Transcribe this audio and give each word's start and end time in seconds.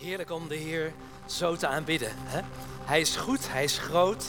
Heerlijk 0.00 0.30
om 0.30 0.48
de 0.48 0.54
Heer 0.54 0.92
zo 1.26 1.56
te 1.56 1.66
aanbidden. 1.66 2.12
Hè? 2.16 2.40
Hij 2.84 3.00
is 3.00 3.16
goed, 3.16 3.52
hij 3.52 3.64
is 3.64 3.78
groot. 3.78 4.24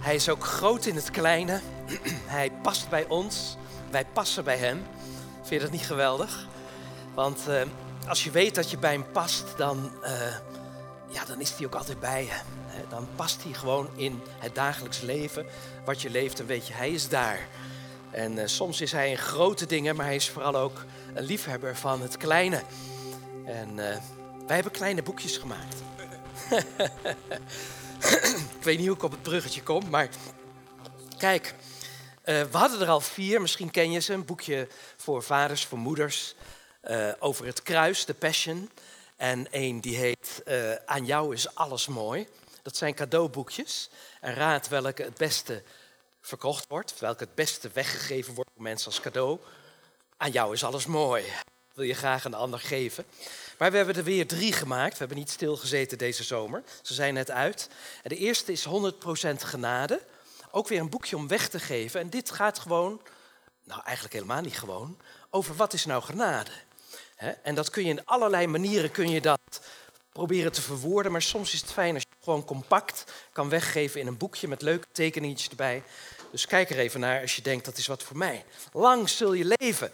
Hij 0.00 0.14
is 0.14 0.28
ook 0.28 0.44
groot 0.44 0.86
in 0.86 0.94
het 0.94 1.10
kleine. 1.10 1.60
hij 2.36 2.50
past 2.62 2.88
bij 2.88 3.08
ons, 3.08 3.56
wij 3.90 4.04
passen 4.12 4.44
bij 4.44 4.56
hem. 4.56 4.82
Vind 5.34 5.48
je 5.48 5.58
dat 5.58 5.70
niet 5.70 5.86
geweldig? 5.86 6.46
Want 7.14 7.48
eh, 7.48 7.62
als 8.08 8.24
je 8.24 8.30
weet 8.30 8.54
dat 8.54 8.70
je 8.70 8.78
bij 8.78 8.92
hem 8.92 9.10
past, 9.12 9.56
dan, 9.56 9.90
eh, 10.02 10.36
ja, 11.08 11.24
dan 11.24 11.40
is 11.40 11.52
hij 11.56 11.66
ook 11.66 11.74
altijd 11.74 12.00
bij 12.00 12.24
je. 12.24 12.40
Dan 12.88 13.08
past 13.16 13.42
hij 13.42 13.52
gewoon 13.52 13.88
in 13.96 14.22
het 14.38 14.54
dagelijks 14.54 15.00
leven. 15.00 15.46
Wat 15.84 16.02
je 16.02 16.10
leeft, 16.10 16.36
dan 16.36 16.46
weet 16.46 16.66
je, 16.66 16.74
hij 16.74 16.90
is 16.90 17.08
daar. 17.08 17.48
En 18.10 18.38
eh, 18.38 18.46
soms 18.46 18.80
is 18.80 18.92
hij 18.92 19.10
in 19.10 19.18
grote 19.18 19.66
dingen, 19.66 19.96
maar 19.96 20.06
hij 20.06 20.14
is 20.14 20.30
vooral 20.30 20.56
ook 20.56 20.84
een 21.14 21.24
liefhebber 21.24 21.76
van 21.76 22.02
het 22.02 22.16
kleine. 22.16 22.62
En 23.44 23.78
wij 24.46 24.54
hebben 24.54 24.72
kleine 24.72 25.02
boekjes 25.02 25.36
gemaakt. 25.36 25.76
ik 28.58 28.62
weet 28.62 28.78
niet 28.78 28.86
hoe 28.86 28.96
ik 28.96 29.02
op 29.02 29.10
het 29.10 29.22
bruggetje 29.22 29.62
kom, 29.62 29.90
maar 29.90 30.08
kijk, 31.18 31.54
uh, 32.24 32.42
we 32.42 32.58
hadden 32.58 32.80
er 32.80 32.88
al 32.88 33.00
vier, 33.00 33.40
misschien 33.40 33.70
ken 33.70 33.90
je 33.90 34.00
ze. 34.00 34.12
Een 34.12 34.24
boekje 34.24 34.68
voor 34.96 35.22
vaders, 35.22 35.64
voor 35.64 35.78
moeders, 35.78 36.34
uh, 36.84 37.12
over 37.18 37.46
het 37.46 37.62
kruis, 37.62 38.04
de 38.04 38.14
Passion. 38.14 38.70
En 39.16 39.52
één 39.52 39.80
die 39.80 39.96
heet 39.96 40.42
uh, 40.46 40.74
Aan 40.86 41.04
jou 41.04 41.34
is 41.34 41.54
alles 41.54 41.86
mooi. 41.86 42.26
Dat 42.62 42.76
zijn 42.76 42.94
cadeauboekjes. 42.94 43.90
En 44.20 44.34
raad 44.34 44.68
welke 44.68 45.02
het 45.02 45.16
beste 45.16 45.62
verkocht 46.20 46.64
wordt, 46.68 46.98
welke 46.98 47.24
het 47.24 47.34
beste 47.34 47.70
weggegeven 47.72 48.34
wordt 48.34 48.50
voor 48.54 48.62
mensen 48.62 48.86
als 48.86 49.00
cadeau. 49.00 49.38
Aan 50.16 50.30
jou 50.30 50.52
is 50.52 50.64
alles 50.64 50.86
mooi. 50.86 51.24
Wil 51.74 51.84
je 51.84 51.94
graag 51.94 52.24
een 52.24 52.34
ander 52.34 52.60
geven? 52.60 53.04
Maar 53.62 53.70
we 53.70 53.76
hebben 53.76 53.96
er 53.96 54.04
weer 54.04 54.26
drie 54.26 54.52
gemaakt. 54.52 54.92
We 54.92 54.98
hebben 54.98 55.16
niet 55.16 55.30
stilgezeten 55.30 55.98
deze 55.98 56.22
zomer. 56.22 56.62
Ze 56.82 56.94
zijn 56.94 57.14
net 57.14 57.30
uit. 57.30 57.68
En 58.02 58.08
de 58.08 58.16
eerste 58.16 58.52
is 58.52 58.66
100% 58.66 58.68
genade. 59.36 60.00
Ook 60.50 60.68
weer 60.68 60.80
een 60.80 60.88
boekje 60.88 61.16
om 61.16 61.28
weg 61.28 61.48
te 61.48 61.58
geven. 61.58 62.00
En 62.00 62.10
dit 62.10 62.30
gaat 62.30 62.58
gewoon, 62.58 63.00
nou 63.64 63.80
eigenlijk 63.84 64.14
helemaal 64.14 64.40
niet 64.40 64.58
gewoon, 64.58 64.98
over 65.30 65.54
wat 65.54 65.72
is 65.72 65.84
nou 65.84 66.02
genade. 66.02 66.50
En 67.42 67.54
dat 67.54 67.70
kun 67.70 67.84
je 67.84 67.90
in 67.90 68.04
allerlei 68.04 68.46
manieren 68.46 68.90
kun 68.90 69.10
je 69.10 69.20
dat 69.20 69.60
proberen 70.12 70.52
te 70.52 70.62
verwoorden. 70.62 71.12
Maar 71.12 71.22
soms 71.22 71.52
is 71.52 71.60
het 71.60 71.72
fijn 71.72 71.94
als 71.94 72.02
je 72.02 72.14
het 72.14 72.24
gewoon 72.24 72.44
compact 72.44 73.04
kan 73.32 73.48
weggeven 73.48 74.00
in 74.00 74.06
een 74.06 74.16
boekje 74.16 74.48
met 74.48 74.62
leuke 74.62 74.86
tekeningetjes 74.92 75.48
erbij. 75.48 75.82
Dus 76.30 76.46
kijk 76.46 76.70
er 76.70 76.78
even 76.78 77.00
naar 77.00 77.20
als 77.20 77.36
je 77.36 77.42
denkt 77.42 77.64
dat 77.64 77.78
is 77.78 77.86
wat 77.86 78.02
voor 78.02 78.16
mij. 78.16 78.44
Lang 78.72 79.08
zul 79.08 79.32
je 79.32 79.54
leven. 79.56 79.92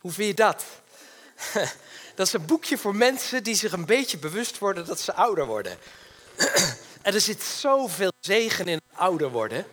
Hoe 0.00 0.12
vind 0.12 0.28
je 0.28 0.34
dat? 0.34 0.64
Dat 2.20 2.28
is 2.28 2.34
een 2.34 2.46
boekje 2.46 2.78
voor 2.78 2.96
mensen 2.96 3.42
die 3.42 3.54
zich 3.54 3.72
een 3.72 3.86
beetje 3.86 4.18
bewust 4.18 4.58
worden 4.58 4.86
dat 4.86 5.00
ze 5.00 5.14
ouder 5.14 5.46
worden. 5.46 5.78
En 7.02 7.14
er 7.14 7.20
zit 7.20 7.42
zoveel 7.42 8.12
zegen 8.20 8.68
in 8.68 8.80
ouder 8.94 9.30
worden. 9.30 9.66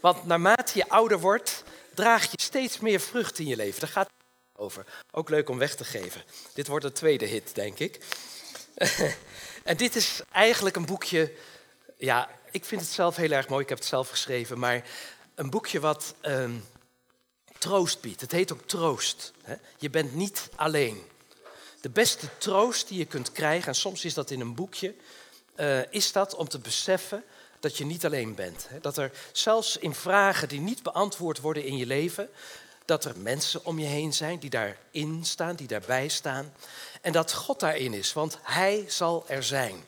Want 0.00 0.26
naarmate 0.26 0.78
je 0.78 0.88
ouder 0.88 1.20
wordt, 1.20 1.62
draag 1.94 2.22
je 2.30 2.40
steeds 2.42 2.78
meer 2.78 3.00
vrucht 3.00 3.38
in 3.38 3.46
je 3.46 3.56
leven. 3.56 3.80
Daar 3.80 3.88
gaat 3.88 4.06
het 4.06 4.60
over. 4.60 4.84
Ook 5.10 5.28
leuk 5.28 5.48
om 5.48 5.58
weg 5.58 5.74
te 5.74 5.84
geven. 5.84 6.22
Dit 6.54 6.66
wordt 6.66 6.84
een 6.84 6.92
tweede 6.92 7.24
hit, 7.26 7.54
denk 7.54 7.78
ik. 7.78 8.00
En 9.64 9.76
dit 9.76 9.96
is 9.96 10.20
eigenlijk 10.32 10.76
een 10.76 10.86
boekje. 10.86 11.32
Ja, 11.96 12.30
ik 12.50 12.64
vind 12.64 12.80
het 12.80 12.90
zelf 12.90 13.16
heel 13.16 13.30
erg 13.30 13.48
mooi. 13.48 13.62
Ik 13.62 13.68
heb 13.68 13.78
het 13.78 13.86
zelf 13.86 14.08
geschreven. 14.08 14.58
Maar 14.58 14.82
een 15.34 15.50
boekje 15.50 15.80
wat 15.80 16.14
ehm, 16.20 16.54
troost 17.58 18.00
biedt. 18.00 18.20
Het 18.20 18.32
heet 18.32 18.52
ook 18.52 18.66
troost. 18.66 19.32
Je 19.78 19.90
bent 19.90 20.14
niet 20.14 20.48
alleen 20.56 21.08
de 21.80 21.88
beste 21.88 22.28
troost 22.38 22.88
die 22.88 22.98
je 22.98 23.04
kunt 23.04 23.32
krijgen, 23.32 23.68
en 23.68 23.74
soms 23.74 24.04
is 24.04 24.14
dat 24.14 24.30
in 24.30 24.40
een 24.40 24.54
boekje, 24.54 24.94
uh, 25.56 25.92
is 25.92 26.12
dat 26.12 26.34
om 26.34 26.48
te 26.48 26.58
beseffen 26.58 27.24
dat 27.60 27.76
je 27.76 27.84
niet 27.84 28.04
alleen 28.04 28.34
bent. 28.34 28.68
Dat 28.80 28.96
er 28.96 29.10
zelfs 29.32 29.76
in 29.76 29.94
vragen 29.94 30.48
die 30.48 30.60
niet 30.60 30.82
beantwoord 30.82 31.40
worden 31.40 31.64
in 31.64 31.76
je 31.76 31.86
leven, 31.86 32.28
dat 32.84 33.04
er 33.04 33.18
mensen 33.18 33.64
om 33.64 33.78
je 33.78 33.86
heen 33.86 34.12
zijn 34.12 34.38
die 34.38 34.50
daarin 34.50 35.24
staan, 35.24 35.56
die 35.56 35.66
daarbij 35.66 36.08
staan. 36.08 36.52
En 37.00 37.12
dat 37.12 37.32
God 37.32 37.60
daarin 37.60 37.94
is, 37.94 38.12
want 38.12 38.38
Hij 38.42 38.84
zal 38.88 39.24
er 39.26 39.42
zijn. 39.42 39.84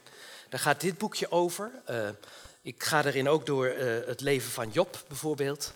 Daar 0.49 0.61
gaat 0.61 0.81
dit 0.81 0.99
boekje 0.99 1.31
over. 1.31 1.71
Uh, 1.91 2.09
ik 2.63 2.83
ga 2.83 3.05
erin 3.05 3.29
ook 3.29 3.47
door 3.47 3.67
uh, 3.67 4.07
het 4.07 4.21
leven 4.21 4.51
van 4.51 4.71
Job 4.71 5.05
bijvoorbeeld, 5.09 5.73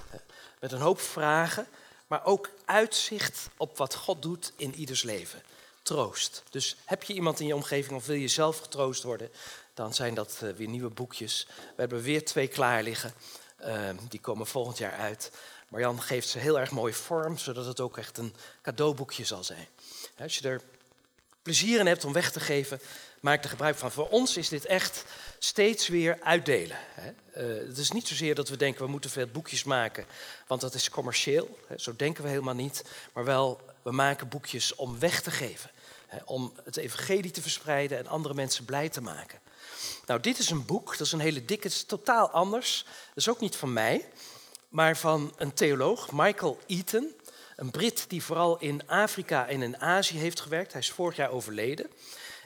met 0.61 0.73
een 0.73 0.81
hoop 0.81 1.01
vragen, 1.01 1.67
maar 2.07 2.25
ook 2.25 2.51
uitzicht 2.65 3.49
op 3.57 3.77
wat 3.77 3.95
God 3.95 4.23
doet 4.23 4.53
in 4.57 4.75
ieders 4.75 5.03
leven 5.03 5.43
troost. 5.87 6.43
Dus 6.51 6.77
heb 6.85 7.03
je 7.03 7.15
iemand 7.15 7.41
in 7.41 7.47
je 7.47 7.55
omgeving 7.55 7.97
of 7.97 8.07
wil 8.07 8.17
je 8.17 8.29
zelf 8.29 8.59
getroost 8.59 9.03
worden, 9.03 9.31
dan 9.75 9.95
zijn 9.95 10.15
dat 10.15 10.41
uh, 10.43 10.51
weer 10.51 10.69
nieuwe 10.69 10.91
boekjes. 10.91 11.47
We 11.49 11.81
hebben 11.81 12.03
weer 12.03 12.25
twee 12.25 12.49
klaar 12.49 12.83
liggen. 12.83 13.15
Uh, 13.65 13.89
die 14.09 14.21
komen 14.21 14.47
volgend 14.47 14.79
jaar 14.79 14.93
uit. 14.93 15.31
Marjan 15.69 16.03
geeft 16.03 16.29
ze 16.29 16.39
heel 16.39 16.61
erg 16.61 16.71
mooi 16.71 16.93
vorm, 16.93 17.39
zodat 17.39 17.67
het 17.67 17.81
ook 17.81 17.99
echt 17.99 18.19
een 18.19 18.35
cadeauboekje 18.63 19.25
zal 19.25 19.45
zijn. 19.45 19.67
Als 20.19 20.39
je 20.39 20.49
er 20.49 20.61
plezier 21.43 21.81
in 21.81 21.87
hebt 21.87 22.05
om 22.05 22.13
weg 22.13 22.33
te 22.33 22.41
geven, 22.41 22.81
maak 23.21 23.45
er 23.45 23.51
gebruik 23.51 23.77
van. 23.77 23.93
Voor 23.93 24.09
ons 24.09 24.37
is 24.37 24.49
dit 24.49 24.65
echt 24.65 25.05
steeds 25.39 25.89
weer 25.89 26.19
uitdelen. 26.23 26.77
Uh, 27.37 27.45
het 27.69 27.79
is 27.79 27.91
niet 27.91 28.09
zozeer 28.09 28.35
dat 28.35 28.49
we 28.49 28.57
denken 28.57 28.85
we 28.85 28.91
moeten 28.91 29.11
veel 29.11 29.27
boekjes 29.27 29.65
maken, 29.65 30.07
want 30.47 30.61
dat 30.61 30.75
is 30.75 30.91
commercieel. 30.91 31.59
Zo 31.77 31.97
denken 31.97 32.23
we 32.23 32.29
helemaal 32.29 32.55
niet. 32.55 32.85
Maar 33.13 33.25
wel, 33.25 33.61
we 33.83 33.93
maken 33.93 34.29
boekjes 34.29 34.75
om 34.75 34.99
weg 34.99 35.23
te 35.23 35.31
geven 35.31 35.71
om 36.25 36.53
het 36.65 36.77
evangelie 36.77 37.31
te 37.31 37.43
verspreiden 37.43 37.99
en 37.99 38.07
andere 38.07 38.35
mensen 38.35 38.65
blij 38.65 38.89
te 38.89 39.01
maken. 39.01 39.41
Nou, 40.07 40.21
dit 40.21 40.39
is 40.39 40.51
een 40.51 40.65
boek, 40.65 40.91
dat 40.91 41.07
is 41.07 41.13
een 41.13 41.21
hele 41.21 41.45
dikke, 41.45 41.67
het 41.67 41.77
is 41.77 41.85
totaal 41.85 42.31
anders. 42.31 42.85
Dat 42.85 43.17
is 43.17 43.29
ook 43.29 43.41
niet 43.41 43.57
van 43.57 43.73
mij, 43.73 44.09
maar 44.69 44.97
van 44.97 45.33
een 45.37 45.55
theoloog, 45.55 46.13
Michael 46.13 46.59
Eaton. 46.67 47.15
Een 47.57 47.71
Brit 47.71 48.05
die 48.09 48.23
vooral 48.23 48.59
in 48.59 48.89
Afrika 48.89 49.49
en 49.49 49.63
in 49.63 49.81
Azië 49.81 50.19
heeft 50.19 50.41
gewerkt. 50.41 50.73
Hij 50.73 50.81
is 50.81 50.91
vorig 50.91 51.17
jaar 51.17 51.31
overleden. 51.31 51.91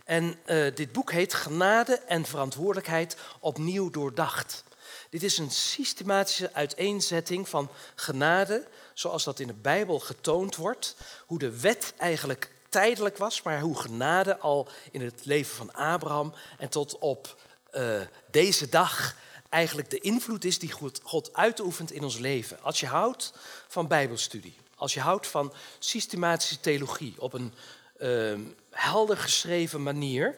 En 0.04 0.38
uh, 0.46 0.74
dit 0.74 0.92
boek 0.92 1.12
heet 1.12 1.34
Genade 1.34 1.94
en 1.94 2.24
Verantwoordelijkheid 2.24 3.16
opnieuw 3.40 3.90
doordacht. 3.90 4.64
Dit 5.10 5.22
is 5.22 5.38
een 5.38 5.50
systematische 5.50 6.52
uiteenzetting 6.52 7.48
van 7.48 7.70
genade, 7.94 8.66
zoals 8.94 9.24
dat 9.24 9.40
in 9.40 9.46
de 9.46 9.54
Bijbel 9.54 9.98
getoond 9.98 10.56
wordt. 10.56 10.96
Hoe 11.26 11.38
de 11.38 11.60
wet 11.60 11.94
eigenlijk 11.96 12.50
tijdelijk 12.70 13.16
was, 13.16 13.42
maar 13.42 13.60
hoe 13.60 13.80
genade 13.80 14.38
al 14.38 14.68
in 14.90 15.00
het 15.00 15.24
leven 15.24 15.56
van 15.56 15.72
Abraham 15.72 16.34
en 16.58 16.68
tot 16.68 16.98
op 16.98 17.36
uh, 17.72 18.00
deze 18.30 18.68
dag 18.68 19.14
eigenlijk 19.48 19.90
de 19.90 19.98
invloed 19.98 20.44
is 20.44 20.58
die 20.58 20.72
God, 20.72 21.00
God 21.02 21.34
uitoefent 21.34 21.92
in 21.92 22.02
ons 22.02 22.18
leven. 22.18 22.62
Als 22.62 22.80
je 22.80 22.86
houdt 22.86 23.32
van 23.68 23.86
Bijbelstudie, 23.86 24.56
als 24.76 24.94
je 24.94 25.00
houdt 25.00 25.26
van 25.26 25.52
systematische 25.78 26.60
theologie 26.60 27.14
op 27.18 27.32
een 27.32 27.54
uh, 27.98 28.38
helder 28.70 29.16
geschreven 29.16 29.82
manier. 29.82 30.36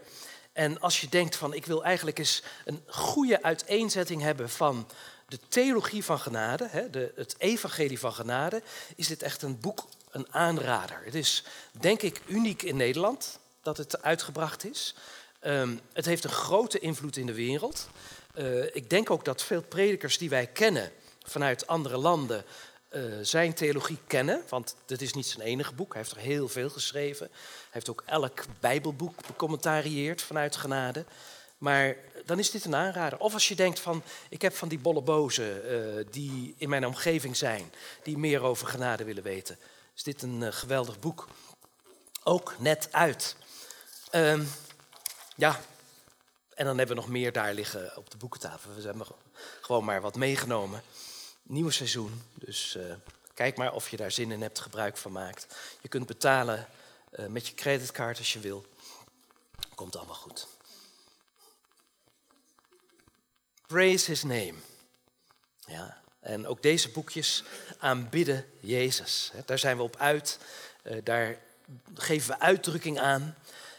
En 0.53 0.81
als 0.81 1.01
je 1.01 1.09
denkt 1.09 1.37
van 1.37 1.55
ik 1.55 1.67
wil 1.67 1.85
eigenlijk 1.85 2.19
eens 2.19 2.43
een 2.65 2.83
goede 2.87 3.43
uiteenzetting 3.43 4.23
hebben 4.23 4.51
van 4.51 4.89
de 5.29 5.39
theologie 5.49 6.05
van 6.05 6.19
genade, 6.19 6.69
hè, 6.71 6.91
de, 6.91 7.13
het 7.17 7.35
evangelie 7.39 7.99
van 7.99 8.13
genade, 8.13 8.63
is 8.97 9.07
dit 9.07 9.23
echt 9.23 9.43
een 9.43 9.61
boek 9.61 9.85
een 10.13 10.27
aanrader. 10.31 11.01
Het 11.05 11.15
is 11.15 11.45
denk 11.71 12.03
ik 12.03 12.21
uniek 12.27 12.63
in 12.63 12.77
Nederland 12.77 13.39
dat 13.63 13.77
het 13.77 14.03
uitgebracht 14.03 14.65
is. 14.65 14.95
Um, 15.47 15.81
het 15.93 16.05
heeft 16.05 16.25
een 16.25 16.31
grote 16.31 16.79
invloed 16.79 17.17
in 17.17 17.27
de 17.27 17.35
wereld. 17.35 17.89
Uh, 18.35 18.65
ik 18.77 18.91
denk 18.91 19.11
ook 19.11 19.25
dat 19.25 19.43
veel 19.43 19.63
predikers 19.63 20.19
die 20.19 20.29
wij 20.29 20.47
kennen 20.47 20.93
vanuit 21.23 21.67
andere 21.67 21.97
landen 21.97 22.45
uh, 22.93 23.03
zijn 23.23 23.55
theologie 23.55 23.99
kennen. 24.07 24.43
Want 24.49 24.75
dit 24.87 25.03
is 25.03 25.13
niet 25.13 25.27
zijn 25.27 25.47
enige 25.47 25.75
boek. 25.75 25.93
Hij 25.93 26.03
heeft 26.03 26.15
er 26.15 26.23
heel 26.23 26.49
veel 26.49 26.71
geschreven. 26.71 27.27
Hij 27.31 27.71
heeft 27.71 27.91
ook 27.91 28.03
elk 28.07 28.45
Bijbelboek 28.61 29.27
becommentarieerd 29.27 30.23
vanuit 30.23 30.57
genade. 30.57 31.05
Maar 31.59 31.97
dan 32.25 32.39
is 32.39 32.51
dit 32.51 32.65
een 32.65 32.75
aanrader. 32.75 33.19
Of 33.19 33.33
als 33.33 33.49
je 33.49 33.55
denkt 33.55 33.81
van, 33.81 34.03
ik 34.29 34.43
heb 34.43 34.55
van 34.55 34.69
die 34.69 34.79
bolle 34.79 35.01
bozen 35.01 35.73
uh, 35.73 36.05
die 36.11 36.55
in 36.59 36.69
mijn 36.69 36.87
omgeving 36.87 37.37
zijn, 37.37 37.73
die 38.03 38.19
meer 38.19 38.43
over 38.43 38.67
genade 38.67 39.05
willen 39.05 39.23
weten 39.23 39.59
is 39.95 40.03
dit 40.03 40.23
een 40.23 40.41
uh, 40.41 40.53
geweldig 40.53 40.99
boek. 40.99 41.29
Ook 42.23 42.55
net 42.59 42.93
uit. 42.93 43.37
Um, 44.13 44.49
ja, 45.37 45.61
en 46.55 46.65
dan 46.65 46.79
hebben 46.79 46.97
we 46.97 47.03
nog 47.03 47.11
meer 47.11 47.33
daar 47.33 47.55
liggen 47.55 47.97
op 47.97 48.11
de 48.11 48.17
boekentafel. 48.17 48.75
We 48.75 48.83
hebben 48.83 49.07
gewoon 49.61 49.85
maar 49.85 50.01
wat 50.01 50.17
meegenomen. 50.17 50.83
Nieuw 51.43 51.71
seizoen, 51.71 52.23
dus 52.35 52.77
uh, 52.77 52.95
kijk 53.35 53.57
maar 53.57 53.73
of 53.73 53.89
je 53.89 53.97
daar 53.97 54.11
zin 54.11 54.31
in 54.31 54.43
hebt, 54.43 54.61
gebruik 54.61 54.97
van 54.97 55.13
maakt. 55.13 55.47
Je 55.81 55.89
kunt 55.89 56.07
betalen 56.07 56.69
uh, 57.13 57.27
met 57.27 57.47
je 57.47 57.55
creditcard 57.55 58.19
als 58.19 58.33
je 58.33 58.39
wil. 58.39 58.67
Komt 59.75 59.97
allemaal 59.97 60.15
goed. 60.15 60.47
Praise 63.67 64.07
his 64.07 64.23
name. 64.23 64.55
Ja, 65.67 66.02
en 66.23 66.47
ook 66.47 66.63
deze 66.63 66.89
boekjes 66.89 67.43
aanbidden 67.79 68.45
Jezus. 68.61 69.33
Daar 69.45 69.59
zijn 69.59 69.77
we 69.77 69.83
op 69.83 69.97
uit. 69.97 70.39
Eh, 70.83 70.97
daar 71.05 71.37
geven 71.95 72.29
we 72.29 72.41
uitdrukking 72.41 73.01
aan. 73.01 73.37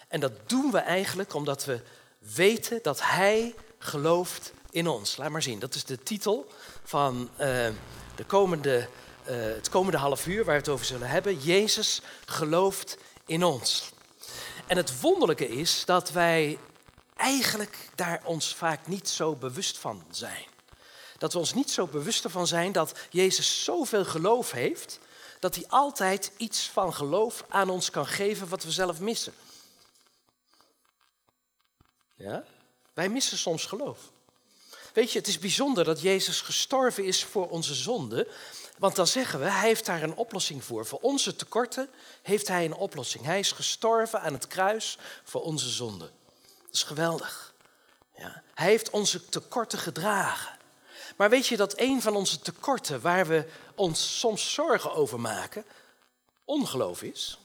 En 0.08 0.20
dat 0.20 0.50
doen 0.50 0.72
we 0.72 0.78
eigenlijk 0.78 1.34
omdat 1.34 1.66
we 1.66 1.80
weten 2.18 2.80
dat 2.82 3.02
Hij 3.02 3.56
gelooft 3.78 4.54
in 4.72 4.88
ons. 4.88 5.18
Laat 5.18 5.30
maar 5.30 5.42
zien, 5.42 5.60
dat 5.60 5.76
is 5.76 5.84
de 5.84 6.04
titel 6.04 6.52
van 6.84 7.30
uh, 7.32 7.38
de 8.16 8.26
komende, 8.28 8.88
uh, 9.30 9.36
het 9.36 9.70
komende 9.70 9.98
half 9.98 10.28
uur 10.28 10.44
waar 10.44 10.54
we 10.56 10.60
het 10.60 10.70
over 10.70 10.86
zullen 10.86 11.08
hebben. 11.08 11.40
Jezus 11.40 12.02
gelooft 12.26 12.98
in 13.26 13.44
ons. 13.44 13.92
En 14.68 14.78
het 14.78 15.02
wonderlijke 15.02 15.48
is 15.48 15.86
dat 15.86 16.12
wij 16.12 16.58
eigenlijk 17.16 17.90
daar 17.96 18.22
ons 18.24 18.56
vaak 18.56 18.88
niet 18.88 19.10
zo 19.10 19.36
bewust 19.36 19.78
van 19.78 20.04
zijn. 20.12 20.53
Dat 21.24 21.34
we 21.34 21.40
ons 21.40 21.54
niet 21.54 21.72
zo 21.72 21.88
bewust 21.88 22.24
ervan 22.24 22.48
zijn 22.48 22.72
dat 22.72 23.00
Jezus 23.10 23.64
zoveel 23.64 24.06
geloof 24.06 24.52
heeft, 24.52 25.00
dat 25.40 25.56
hij 25.56 25.66
altijd 25.68 26.32
iets 26.38 26.70
van 26.70 26.94
geloof 26.94 27.46
aan 27.50 27.70
ons 27.70 27.90
kan 27.90 28.08
geven 28.08 28.48
wat 28.48 28.64
we 28.64 28.72
zelf 28.72 29.00
missen. 29.00 29.34
Ja? 32.16 32.44
Wij 32.94 33.10
missen 33.10 33.38
soms 33.38 33.66
geloof. 33.66 34.00
Weet 34.94 35.12
je, 35.12 35.18
het 35.18 35.28
is 35.28 35.40
bijzonder 35.40 35.84
dat 35.84 36.02
Jezus 36.02 36.42
gestorven 36.42 37.06
is 37.06 37.24
voor 37.24 37.50
onze 37.50 37.74
zonde. 37.74 38.28
Want 38.78 38.96
dan 38.96 39.08
zeggen 39.08 39.40
we, 39.40 39.46
hij 39.46 39.68
heeft 39.68 39.86
daar 39.86 40.04
een 40.04 40.16
oplossing 40.16 40.64
voor. 40.64 40.86
Voor 40.86 41.00
onze 41.02 41.36
tekorten 41.36 41.90
heeft 42.22 42.48
hij 42.48 42.66
een 42.66 42.76
oplossing. 42.76 43.26
Hij 43.26 43.40
is 43.40 43.52
gestorven 43.52 44.22
aan 44.22 44.34
het 44.34 44.48
kruis 44.48 44.98
voor 45.24 45.42
onze 45.42 45.70
zonde. 45.70 46.12
Dat 46.64 46.74
is 46.74 46.84
geweldig. 46.84 47.54
Ja. 48.18 48.44
Hij 48.54 48.68
heeft 48.68 48.90
onze 48.90 49.30
tekorten 49.30 49.80
gedragen. 49.80 50.62
Maar 51.16 51.30
weet 51.30 51.48
je 51.48 51.58
dat 51.58 51.80
een 51.80 52.02
van 52.02 52.16
onze 52.16 52.40
tekorten 52.40 53.02
waar 53.02 53.28
we 53.28 53.46
ons 53.76 54.20
soms 54.20 54.54
zorgen 54.54 54.94
over 54.94 55.20
maken, 55.20 55.66
ongeloof 56.46 57.02
is? 57.02 57.38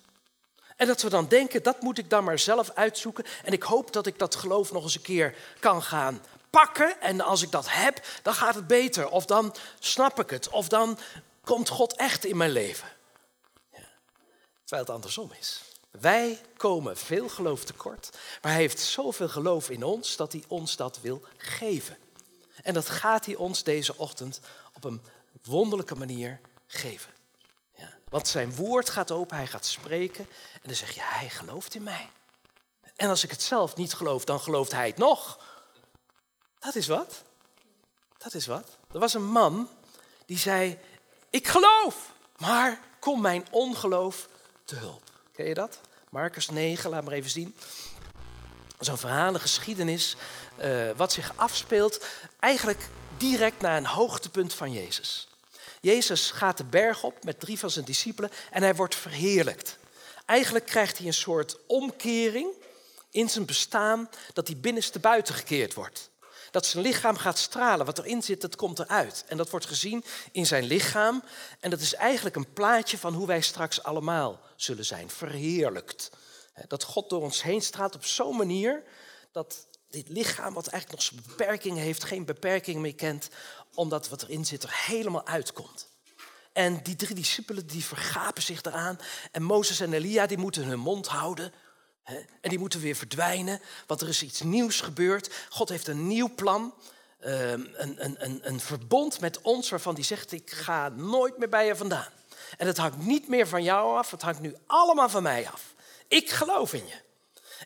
En 0.76 0.86
dat 0.86 1.02
we 1.02 1.08
dan 1.08 1.28
denken, 1.28 1.62
dat 1.62 1.80
moet 1.80 1.98
ik 1.98 2.10
dan 2.10 2.24
maar 2.24 2.38
zelf 2.38 2.70
uitzoeken. 2.70 3.24
En 3.44 3.52
ik 3.52 3.62
hoop 3.62 3.92
dat 3.92 4.06
ik 4.06 4.18
dat 4.18 4.34
geloof 4.34 4.72
nog 4.72 4.82
eens 4.82 4.94
een 4.94 5.02
keer 5.02 5.34
kan 5.60 5.82
gaan 5.82 6.22
pakken. 6.50 7.00
En 7.00 7.20
als 7.20 7.42
ik 7.42 7.50
dat 7.50 7.66
heb, 7.68 8.06
dan 8.22 8.34
gaat 8.34 8.54
het 8.54 8.66
beter. 8.66 9.08
Of 9.08 9.26
dan 9.26 9.54
snap 9.78 10.20
ik 10.20 10.30
het. 10.30 10.48
Of 10.48 10.68
dan 10.68 10.98
komt 11.44 11.68
God 11.68 11.96
echt 11.96 12.24
in 12.24 12.36
mijn 12.36 12.50
leven. 12.50 12.88
Ja. 13.72 13.88
Terwijl 14.64 14.82
het 14.86 14.94
andersom 14.94 15.32
is. 15.38 15.62
Wij 15.90 16.40
komen 16.56 16.96
veel 16.96 17.28
geloof 17.28 17.64
tekort. 17.64 18.10
Maar 18.42 18.52
hij 18.52 18.60
heeft 18.60 18.80
zoveel 18.80 19.28
geloof 19.28 19.70
in 19.70 19.82
ons 19.82 20.16
dat 20.16 20.32
hij 20.32 20.44
ons 20.48 20.76
dat 20.76 21.00
wil 21.00 21.22
geven. 21.36 21.96
En 22.62 22.74
dat 22.74 22.88
gaat 22.88 23.26
hij 23.26 23.34
ons 23.34 23.62
deze 23.62 23.96
ochtend 23.96 24.40
op 24.72 24.84
een 24.84 25.02
wonderlijke 25.42 25.94
manier 25.94 26.40
geven. 26.66 27.12
Ja. 27.74 27.90
Want 28.08 28.28
zijn 28.28 28.54
woord 28.54 28.90
gaat 28.90 29.10
open, 29.10 29.36
hij 29.36 29.46
gaat 29.46 29.66
spreken. 29.66 30.24
En 30.52 30.60
dan 30.62 30.74
zeg 30.74 30.90
je, 30.90 31.00
hij 31.02 31.28
gelooft 31.28 31.74
in 31.74 31.82
mij. 31.82 32.10
En 32.96 33.08
als 33.08 33.24
ik 33.24 33.30
het 33.30 33.42
zelf 33.42 33.76
niet 33.76 33.94
geloof, 33.94 34.24
dan 34.24 34.40
gelooft 34.40 34.72
hij 34.72 34.86
het 34.86 34.96
nog. 34.96 35.40
Dat 36.58 36.74
is 36.74 36.86
wat. 36.86 37.22
Dat 38.18 38.34
is 38.34 38.46
wat. 38.46 38.78
Er 38.92 38.98
was 38.98 39.14
een 39.14 39.30
man 39.30 39.68
die 40.26 40.38
zei, 40.38 40.78
ik 41.30 41.48
geloof, 41.48 42.12
maar 42.36 42.80
kom 42.98 43.20
mijn 43.20 43.46
ongeloof 43.50 44.28
te 44.64 44.74
hulp. 44.74 45.02
Ken 45.32 45.46
je 45.46 45.54
dat? 45.54 45.80
Marcus 46.10 46.48
9, 46.48 46.90
laat 46.90 47.04
maar 47.04 47.12
even 47.12 47.30
zien. 47.30 47.56
Zo'n 48.78 48.98
verhaal, 48.98 49.34
een 49.34 49.40
geschiedenis, 49.40 50.16
uh, 50.64 50.90
wat 50.96 51.12
zich 51.12 51.32
afspeelt 51.34 52.04
eigenlijk 52.40 52.88
direct 53.16 53.60
na 53.60 53.76
een 53.76 53.86
hoogtepunt 53.86 54.54
van 54.54 54.72
Jezus. 54.72 55.28
Jezus 55.80 56.30
gaat 56.30 56.56
de 56.56 56.64
berg 56.64 57.02
op 57.02 57.24
met 57.24 57.40
drie 57.40 57.58
van 57.58 57.70
zijn 57.70 57.84
discipelen 57.84 58.30
en 58.50 58.62
hij 58.62 58.74
wordt 58.74 58.94
verheerlijkt. 58.94 59.78
Eigenlijk 60.26 60.66
krijgt 60.66 60.98
hij 60.98 61.06
een 61.06 61.14
soort 61.14 61.56
omkering 61.66 62.48
in 63.10 63.28
zijn 63.28 63.46
bestaan 63.46 64.08
dat 64.32 64.46
hij 64.46 64.56
binnenste 64.56 64.98
buiten 64.98 65.34
gekeerd 65.34 65.74
wordt. 65.74 66.10
Dat 66.50 66.66
zijn 66.66 66.82
lichaam 66.84 67.16
gaat 67.16 67.38
stralen. 67.38 67.86
Wat 67.86 67.98
erin 67.98 68.22
zit, 68.22 68.40
dat 68.40 68.56
komt 68.56 68.78
eruit. 68.78 69.24
En 69.26 69.36
dat 69.36 69.50
wordt 69.50 69.66
gezien 69.66 70.04
in 70.32 70.46
zijn 70.46 70.64
lichaam. 70.64 71.22
En 71.60 71.70
dat 71.70 71.80
is 71.80 71.94
eigenlijk 71.94 72.36
een 72.36 72.52
plaatje 72.52 72.98
van 72.98 73.14
hoe 73.14 73.26
wij 73.26 73.40
straks 73.40 73.82
allemaal 73.82 74.40
zullen 74.56 74.84
zijn. 74.84 75.10
Verheerlijkt. 75.10 76.10
Dat 76.66 76.82
God 76.82 77.10
door 77.10 77.22
ons 77.22 77.42
heen 77.42 77.62
straalt 77.62 77.94
op 77.94 78.04
zo'n 78.04 78.36
manier 78.36 78.82
dat 79.32 79.66
dit 79.90 80.08
lichaam, 80.08 80.54
wat 80.54 80.66
eigenlijk 80.66 81.02
nog 81.02 81.12
zijn 81.12 81.22
beperkingen 81.26 81.82
heeft, 81.82 82.04
geen 82.04 82.24
beperkingen 82.24 82.80
meer 82.80 82.94
kent, 82.94 83.28
omdat 83.74 84.08
wat 84.08 84.22
erin 84.22 84.44
zit 84.44 84.62
er 84.62 84.82
helemaal 84.86 85.26
uitkomt. 85.26 85.88
En 86.52 86.82
die 86.82 86.96
drie 86.96 87.14
discipelen 87.14 87.66
die 87.66 87.84
vergapen 87.84 88.42
zich 88.42 88.62
eraan. 88.62 88.98
En 89.32 89.42
Mozes 89.42 89.80
en 89.80 89.92
Elia 89.92 90.26
die 90.26 90.38
moeten 90.38 90.64
hun 90.64 90.78
mond 90.78 91.06
houden. 91.06 91.52
En 92.40 92.50
die 92.50 92.58
moeten 92.58 92.80
weer 92.80 92.96
verdwijnen, 92.96 93.60
want 93.86 94.00
er 94.00 94.08
is 94.08 94.22
iets 94.22 94.42
nieuws 94.42 94.80
gebeurd. 94.80 95.34
God 95.48 95.68
heeft 95.68 95.88
een 95.88 96.06
nieuw 96.06 96.34
plan, 96.34 96.74
ehm, 97.20 97.64
een, 97.74 98.04
een, 98.04 98.24
een, 98.24 98.40
een 98.42 98.60
verbond 98.60 99.20
met 99.20 99.40
ons 99.40 99.68
waarvan 99.68 99.94
hij 99.94 100.02
zegt, 100.02 100.32
ik 100.32 100.50
ga 100.50 100.88
nooit 100.88 101.38
meer 101.38 101.48
bij 101.48 101.66
je 101.66 101.76
vandaan. 101.76 102.12
En 102.56 102.66
het 102.66 102.76
hangt 102.76 102.98
niet 102.98 103.28
meer 103.28 103.48
van 103.48 103.62
jou 103.62 103.96
af, 103.96 104.10
het 104.10 104.22
hangt 104.22 104.40
nu 104.40 104.54
allemaal 104.66 105.08
van 105.08 105.22
mij 105.22 105.48
af. 105.48 105.74
Ik 106.08 106.30
geloof 106.30 106.72
in 106.72 106.86
je. 106.86 107.06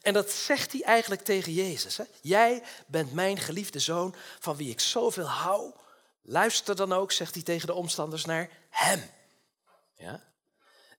En 0.02 0.12
dat 0.12 0.30
zegt 0.30 0.72
hij 0.72 0.82
eigenlijk 0.82 1.22
tegen 1.22 1.52
Jezus. 1.52 1.96
Hè? 1.96 2.04
Jij 2.20 2.62
bent 2.86 3.12
mijn 3.12 3.38
geliefde 3.38 3.78
zoon 3.78 4.14
van 4.38 4.56
wie 4.56 4.70
ik 4.70 4.80
zoveel 4.80 5.28
hou. 5.28 5.72
Luister 6.22 6.76
dan 6.76 6.92
ook, 6.92 7.12
zegt 7.12 7.34
hij 7.34 7.42
tegen 7.42 7.66
de 7.66 7.74
omstanders, 7.74 8.24
naar 8.24 8.48
hem. 8.68 9.10
Ja? 9.96 10.22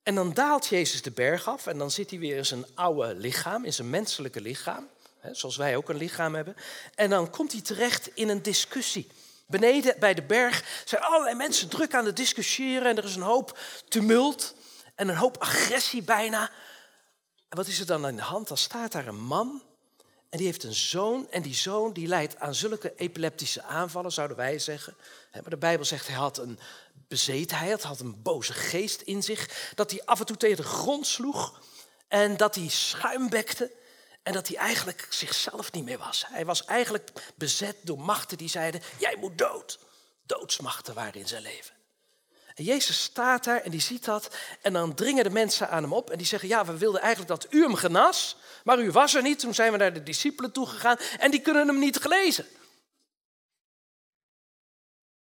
En 0.04 0.16
dan 0.16 0.34
daalt 0.34 0.68
Jezus 0.68 1.02
de 1.02 1.12
berg 1.12 1.48
af 1.48 1.68
en 1.68 1.78
dan 1.78 1.92
zit 1.92 2.10
hij 2.10 2.20
weer 2.20 2.38
in 2.38 2.46
zijn 2.46 2.66
oude 2.76 3.16
lichaam, 3.16 3.66
in 3.66 3.74
zijn 3.74 3.90
menselijke 3.90 4.42
lichaam, 4.42 4.90
hè, 5.20 5.34
zoals 5.34 5.58
wij 5.58 5.76
ook 5.76 5.90
een 5.90 5.98
lichaam 5.98 6.36
hebben. 6.36 6.56
En 6.96 7.10
dan 7.10 7.30
komt 7.30 7.52
hij 7.52 7.62
terecht 7.62 8.10
in 8.14 8.30
een 8.30 8.42
discussie. 8.42 9.08
Beneden 9.48 9.96
bij 10.00 10.14
de 10.14 10.22
berg 10.22 10.84
zijn 10.86 11.02
allerlei 11.02 11.36
mensen 11.36 11.70
druk 11.70 11.94
aan 11.94 12.06
het 12.06 12.16
discussiëren 12.16 12.90
en 12.90 12.98
er 12.98 13.04
is 13.04 13.16
een 13.16 13.22
hoop 13.22 13.60
tumult 13.88 14.56
en 14.96 15.08
een 15.08 15.16
hoop 15.16 15.38
agressie 15.38 16.02
bijna. 16.02 16.52
En 17.54 17.60
wat 17.60 17.68
is 17.68 17.80
er 17.80 17.86
dan 17.86 18.06
aan 18.06 18.16
de 18.16 18.22
hand? 18.22 18.48
Dan 18.48 18.58
staat 18.58 18.92
daar 18.92 19.08
een 19.08 19.24
man 19.24 19.64
en 20.30 20.38
die 20.38 20.48
heeft 20.48 20.64
een 20.64 20.74
zoon 20.74 21.32
en 21.32 21.42
die 21.42 21.54
zoon 21.54 21.94
die 21.94 22.08
leidt 22.08 22.40
aan 22.40 22.56
zulke 22.56 22.94
epileptische 22.96 23.64
aanvallen, 23.64 24.12
zouden 24.12 24.38
wij 24.38 24.60
zeggen. 24.60 24.96
Maar 25.32 25.50
de 25.50 25.58
Bijbel 25.58 25.86
zegt 25.86 26.08
hij 26.08 26.16
had 26.16 26.38
een 26.38 26.60
bezetenheid, 27.08 27.84
had 27.84 28.00
een 28.00 28.22
boze 28.22 28.54
geest 28.54 29.02
in 29.02 29.24
zich, 29.24 29.72
dat 29.76 29.92
hij 29.92 30.06
af 30.06 30.20
en 30.20 30.26
toe 30.26 30.38
tegen 30.38 30.58
de 30.58 30.64
grond 30.64 31.08
sloeg 31.08 31.62
en 32.08 32.38
dat 32.38 32.56
hij 32.56 32.68
schuimbekte 32.68 33.72
en 34.24 34.34
dat 34.34 34.48
hij 34.48 34.58
eigenlijk 34.58 35.08
zichzelf 35.10 35.72
niet 35.72 35.86
meer 35.86 35.98
was. 35.98 36.26
Hij 36.28 36.46
was 36.46 36.66
eigenlijk 36.66 37.12
bezet 37.36 37.76
door 37.82 38.00
machten 38.00 38.38
die 38.38 38.50
zeiden, 38.50 38.82
jij 39.00 39.16
moet 39.20 39.38
dood. 39.38 39.80
Doodsmachten 40.26 40.94
waren 40.94 41.20
in 41.20 41.28
zijn 41.28 41.42
leven. 41.42 41.83
En 42.56 42.64
Jezus 42.64 43.04
staat 43.04 43.44
daar 43.44 43.62
en 43.62 43.72
die 43.72 43.82
ziet 43.82 44.06
dat 44.06 44.36
en 44.62 44.74
dan 44.74 44.96
dringen 44.96 45.24
de 45.24 45.30
mensen 45.30 45.70
aan 45.70 45.84
hem 45.84 45.94
op 45.94 46.10
en 46.10 46.18
die 46.18 46.28
zeggen, 46.28 46.50
ja, 46.50 46.66
we 46.66 46.78
wilden 46.78 47.02
eigenlijk 47.02 47.42
dat 47.42 47.54
u 47.54 47.62
hem 47.62 47.76
genas, 47.76 48.38
maar 48.64 48.80
u 48.80 48.92
was 48.92 49.14
er 49.14 49.22
niet. 49.22 49.40
Toen 49.40 49.54
zijn 49.54 49.72
we 49.72 49.78
naar 49.78 49.94
de 49.94 50.04
discipelen 50.04 50.52
toegegaan 50.52 50.98
en 50.98 51.32
die 51.32 51.42
kunnen 51.42 51.68
hem 51.68 51.80
niet 51.80 51.98
gelezen. 51.98 52.46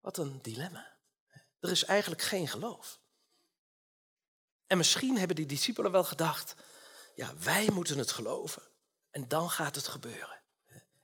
Wat 0.00 0.18
een 0.18 0.42
dilemma. 0.42 0.90
Er 1.60 1.70
is 1.70 1.84
eigenlijk 1.84 2.22
geen 2.22 2.48
geloof. 2.48 3.00
En 4.66 4.76
misschien 4.76 5.18
hebben 5.18 5.36
die 5.36 5.46
discipelen 5.46 5.92
wel 5.92 6.04
gedacht, 6.04 6.54
ja, 7.14 7.34
wij 7.38 7.68
moeten 7.72 7.98
het 7.98 8.12
geloven 8.12 8.62
en 9.10 9.28
dan 9.28 9.50
gaat 9.50 9.74
het 9.74 9.88
gebeuren. 9.88 10.41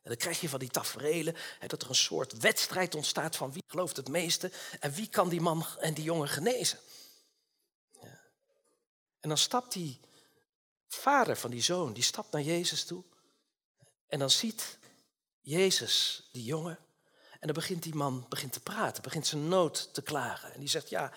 Dan 0.08 0.16
krijg 0.16 0.40
je 0.40 0.48
van 0.48 0.58
die 0.58 0.68
taferelen 0.68 1.36
dat 1.66 1.82
er 1.82 1.88
een 1.88 1.94
soort 1.94 2.38
wedstrijd 2.38 2.94
ontstaat 2.94 3.36
van 3.36 3.52
wie 3.52 3.64
gelooft 3.66 3.96
het 3.96 4.08
meeste 4.08 4.52
en 4.80 4.92
wie 4.92 5.08
kan 5.08 5.28
die 5.28 5.40
man 5.40 5.66
en 5.78 5.94
die 5.94 6.04
jongen 6.04 6.28
genezen. 6.28 6.78
Ja. 8.00 8.20
En 9.20 9.28
dan 9.28 9.38
stapt 9.38 9.72
die 9.72 10.00
vader 10.88 11.36
van 11.36 11.50
die 11.50 11.62
zoon, 11.62 11.92
die 11.92 12.02
stapt 12.02 12.32
naar 12.32 12.42
Jezus 12.42 12.84
toe 12.84 13.04
en 14.06 14.18
dan 14.18 14.30
ziet 14.30 14.78
Jezus 15.40 16.28
die 16.32 16.44
jongen 16.44 16.78
en 17.30 17.46
dan 17.46 17.54
begint 17.54 17.82
die 17.82 17.94
man 17.94 18.26
begint 18.28 18.52
te 18.52 18.60
praten, 18.60 19.02
begint 19.02 19.26
zijn 19.26 19.48
nood 19.48 19.94
te 19.94 20.02
klagen. 20.02 20.52
En 20.52 20.60
die 20.60 20.68
zegt, 20.68 20.88
ja, 20.88 21.12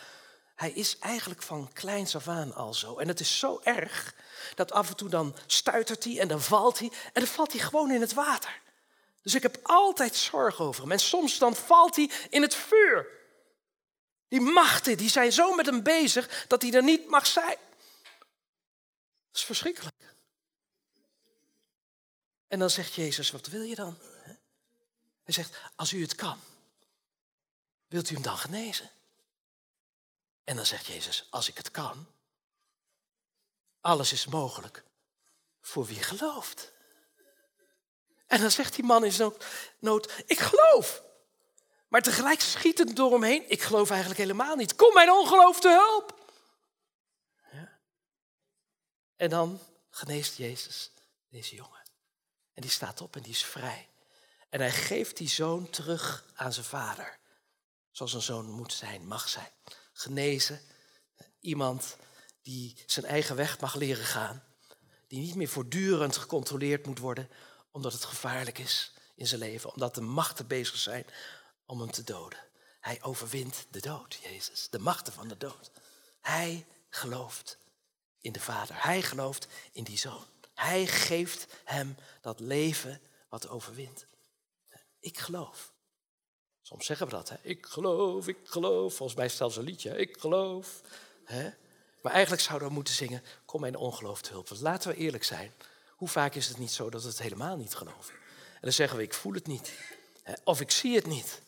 hij 0.55 0.71
is 0.71 0.97
eigenlijk 0.99 1.41
van 1.41 1.73
kleins 1.73 2.15
af 2.15 2.27
aan 2.27 2.53
al 2.53 2.73
zo. 2.73 2.97
En 2.97 3.07
het 3.07 3.19
is 3.19 3.39
zo 3.39 3.59
erg 3.63 4.15
dat 4.55 4.71
af 4.71 4.89
en 4.89 4.95
toe 4.95 5.09
dan 5.09 5.35
stuitert 5.45 6.03
hij 6.03 6.19
en 6.19 6.27
dan 6.27 6.41
valt 6.41 6.79
hij. 6.79 6.91
En 7.13 7.21
dan 7.21 7.27
valt 7.27 7.51
hij 7.51 7.61
gewoon 7.61 7.91
in 7.91 8.01
het 8.01 8.13
water. 8.13 8.61
Dus 9.21 9.35
ik 9.35 9.41
heb 9.41 9.59
altijd 9.63 10.15
zorg 10.15 10.59
over 10.59 10.81
hem. 10.81 10.91
En 10.91 10.99
soms 10.99 11.37
dan 11.37 11.55
valt 11.55 11.95
hij 11.95 12.11
in 12.29 12.41
het 12.41 12.55
vuur. 12.55 13.07
Die 14.27 14.41
machten 14.41 14.97
die 14.97 15.09
zijn 15.09 15.31
zo 15.31 15.55
met 15.55 15.65
hem 15.65 15.83
bezig 15.83 16.45
dat 16.47 16.61
hij 16.61 16.73
er 16.73 16.83
niet 16.83 17.07
mag 17.07 17.27
zijn. 17.27 17.57
Dat 19.27 19.39
is 19.39 19.43
verschrikkelijk. 19.43 19.95
En 22.47 22.59
dan 22.59 22.69
zegt 22.69 22.93
Jezus, 22.93 23.31
wat 23.31 23.47
wil 23.47 23.61
je 23.61 23.75
dan? 23.75 23.97
Hij 25.23 25.33
zegt, 25.33 25.57
als 25.75 25.93
u 25.93 26.01
het 26.01 26.15
kan, 26.15 26.39
wilt 27.87 28.09
u 28.09 28.13
hem 28.13 28.23
dan 28.23 28.37
genezen? 28.37 28.89
En 30.43 30.55
dan 30.55 30.65
zegt 30.65 30.85
Jezus, 30.85 31.27
als 31.29 31.47
ik 31.47 31.57
het 31.57 31.71
kan, 31.71 32.07
alles 33.81 34.11
is 34.11 34.25
mogelijk 34.25 34.83
voor 35.61 35.85
wie 35.85 36.03
gelooft. 36.03 36.71
En 38.31 38.41
dan 38.41 38.51
zegt 38.51 38.75
die 38.75 38.83
man 38.83 39.05
in 39.05 39.11
zijn 39.11 39.33
nood, 39.79 40.23
ik 40.25 40.39
geloof. 40.39 41.03
Maar 41.87 42.01
tegelijk 42.01 42.41
schiet 42.41 42.77
het 42.77 42.95
door 42.95 43.11
hem 43.11 43.23
heen, 43.23 43.49
ik 43.49 43.61
geloof 43.61 43.89
eigenlijk 43.89 44.19
helemaal 44.19 44.55
niet. 44.55 44.75
Kom 44.75 44.93
mijn 44.93 45.11
ongeloof 45.11 45.59
te 45.59 45.69
hulp. 45.69 46.19
Ja. 47.51 47.79
En 49.15 49.29
dan 49.29 49.59
geneest 49.89 50.37
Jezus 50.37 50.91
deze 51.29 51.55
jongen. 51.55 51.81
En 52.53 52.61
die 52.61 52.71
staat 52.71 53.01
op 53.01 53.15
en 53.15 53.21
die 53.21 53.31
is 53.31 53.45
vrij. 53.45 53.89
En 54.49 54.59
hij 54.59 54.71
geeft 54.71 55.17
die 55.17 55.29
zoon 55.29 55.69
terug 55.69 56.25
aan 56.33 56.53
zijn 56.53 56.65
vader. 56.65 57.19
Zoals 57.91 58.13
een 58.13 58.21
zoon 58.21 58.49
moet 58.49 58.73
zijn, 58.73 59.07
mag 59.07 59.29
zijn. 59.29 59.51
Genezen. 59.93 60.61
Iemand 61.39 61.95
die 62.41 62.83
zijn 62.85 63.05
eigen 63.05 63.35
weg 63.35 63.59
mag 63.59 63.75
leren 63.75 64.05
gaan. 64.05 64.43
Die 65.07 65.19
niet 65.19 65.35
meer 65.35 65.49
voortdurend 65.49 66.17
gecontroleerd 66.17 66.85
moet 66.85 66.99
worden 66.99 67.29
omdat 67.71 67.93
het 67.93 68.03
gevaarlijk 68.03 68.57
is 68.57 68.91
in 69.15 69.27
zijn 69.27 69.39
leven. 69.39 69.71
Omdat 69.73 69.95
de 69.95 70.01
machten 70.01 70.47
bezig 70.47 70.75
zijn 70.75 71.05
om 71.65 71.79
hem 71.79 71.91
te 71.91 72.03
doden. 72.03 72.39
Hij 72.79 73.03
overwint 73.03 73.65
de 73.71 73.81
dood, 73.81 74.19
Jezus. 74.23 74.67
De 74.69 74.79
machten 74.79 75.13
van 75.13 75.27
de 75.27 75.37
dood. 75.37 75.71
Hij 76.21 76.65
gelooft 76.89 77.57
in 78.21 78.31
de 78.31 78.39
Vader. 78.39 78.83
Hij 78.83 79.01
gelooft 79.01 79.47
in 79.71 79.83
die 79.83 79.97
Zoon. 79.97 80.25
Hij 80.53 80.87
geeft 80.87 81.47
hem 81.63 81.95
dat 82.21 82.39
leven 82.39 83.01
wat 83.29 83.47
overwint. 83.47 84.05
Ik 84.99 85.19
geloof. 85.19 85.73
Soms 86.61 86.85
zeggen 86.85 87.05
we 87.05 87.11
dat. 87.11 87.29
Hè? 87.29 87.35
Ik 87.41 87.65
geloof, 87.65 88.27
ik 88.27 88.37
geloof. 88.43 88.95
Volgens 88.95 89.17
mij 89.17 89.29
zelfs 89.29 89.55
een 89.57 89.63
liedje. 89.63 89.97
Ik 89.97 90.17
geloof. 90.19 90.81
Hè? 91.23 91.49
Maar 92.01 92.11
eigenlijk 92.11 92.41
zouden 92.41 92.67
we 92.67 92.73
moeten 92.73 92.93
zingen, 92.93 93.23
kom 93.45 93.61
mijn 93.61 93.75
ongeloof 93.75 94.21
te 94.21 94.31
hulp. 94.31 94.49
Want 94.49 94.61
laten 94.61 94.89
we 94.89 94.97
eerlijk 94.97 95.23
zijn. 95.23 95.53
Hoe 96.01 96.09
vaak 96.09 96.35
is 96.35 96.47
het 96.47 96.57
niet 96.57 96.71
zo 96.71 96.89
dat 96.89 97.01
we 97.01 97.07
het 97.07 97.21
helemaal 97.21 97.57
niet 97.57 97.75
geloven? 97.75 98.13
En 98.53 98.61
dan 98.61 98.71
zeggen 98.71 98.97
we, 98.97 99.03
ik 99.03 99.13
voel 99.13 99.33
het 99.33 99.47
niet. 99.47 99.71
Of 100.43 100.61
ik 100.61 100.71
zie 100.71 100.95
het 100.95 101.05
niet. 101.05 101.41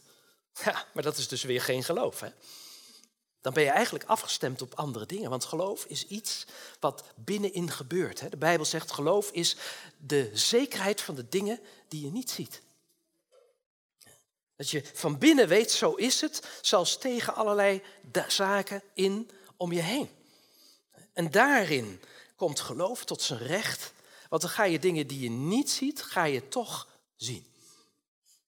Ja, 0.64 0.86
maar 0.94 1.04
dat 1.04 1.18
is 1.18 1.28
dus 1.28 1.44
weer 1.44 1.62
geen 1.62 1.84
geloof. 1.84 2.20
Hè? 2.20 2.30
Dan 3.42 3.54
ben 3.54 3.64
je 3.64 3.70
eigenlijk 3.70 4.06
afgestemd 4.06 4.62
op 4.62 4.74
andere 4.74 5.06
dingen. 5.06 5.30
Want 5.30 5.46
geloof 5.46 5.86
is 5.86 6.08
iets 6.08 6.46
wat 6.80 7.04
binnenin 7.16 7.72
gebeurt. 7.72 8.20
Hè? 8.20 8.30
De 8.30 8.38
Bijbel 8.38 8.66
zegt, 8.66 8.92
geloof 8.92 9.32
is 9.32 9.56
de 9.98 10.30
zekerheid 10.34 11.02
van 11.02 11.16
de 11.16 11.30
dingen 11.30 11.60
die 11.88 12.06
je 12.06 12.12
niet 12.12 12.32
ziet. 12.32 12.62
Dat 14.56 14.70
je 14.70 14.84
van 14.94 15.18
binnen 15.18 15.48
weet, 15.48 15.72
zo 15.72 15.94
is 15.94 16.22
het, 16.22 16.48
zelfs 16.62 16.98
tegen 16.98 17.36
allerlei 17.36 17.82
zaken 18.28 18.84
in 18.94 19.30
om 19.58 19.72
je 19.72 19.82
heen. 19.82 20.10
En 21.14 21.32
daarin 21.32 22.02
komt 22.36 22.60
geloof 22.60 23.06
tot 23.06 23.22
zijn 23.22 23.40
recht, 23.40 23.94
want 24.34 24.46
dan 24.46 24.54
ga 24.54 24.64
je 24.64 24.80
dingen 24.80 25.08
die 25.08 25.20
je 25.20 25.30
niet 25.30 25.72
ziet, 25.72 26.04
ga 26.04 26.24
je 26.24 26.48
toch 26.48 26.88
zien. 27.16 27.54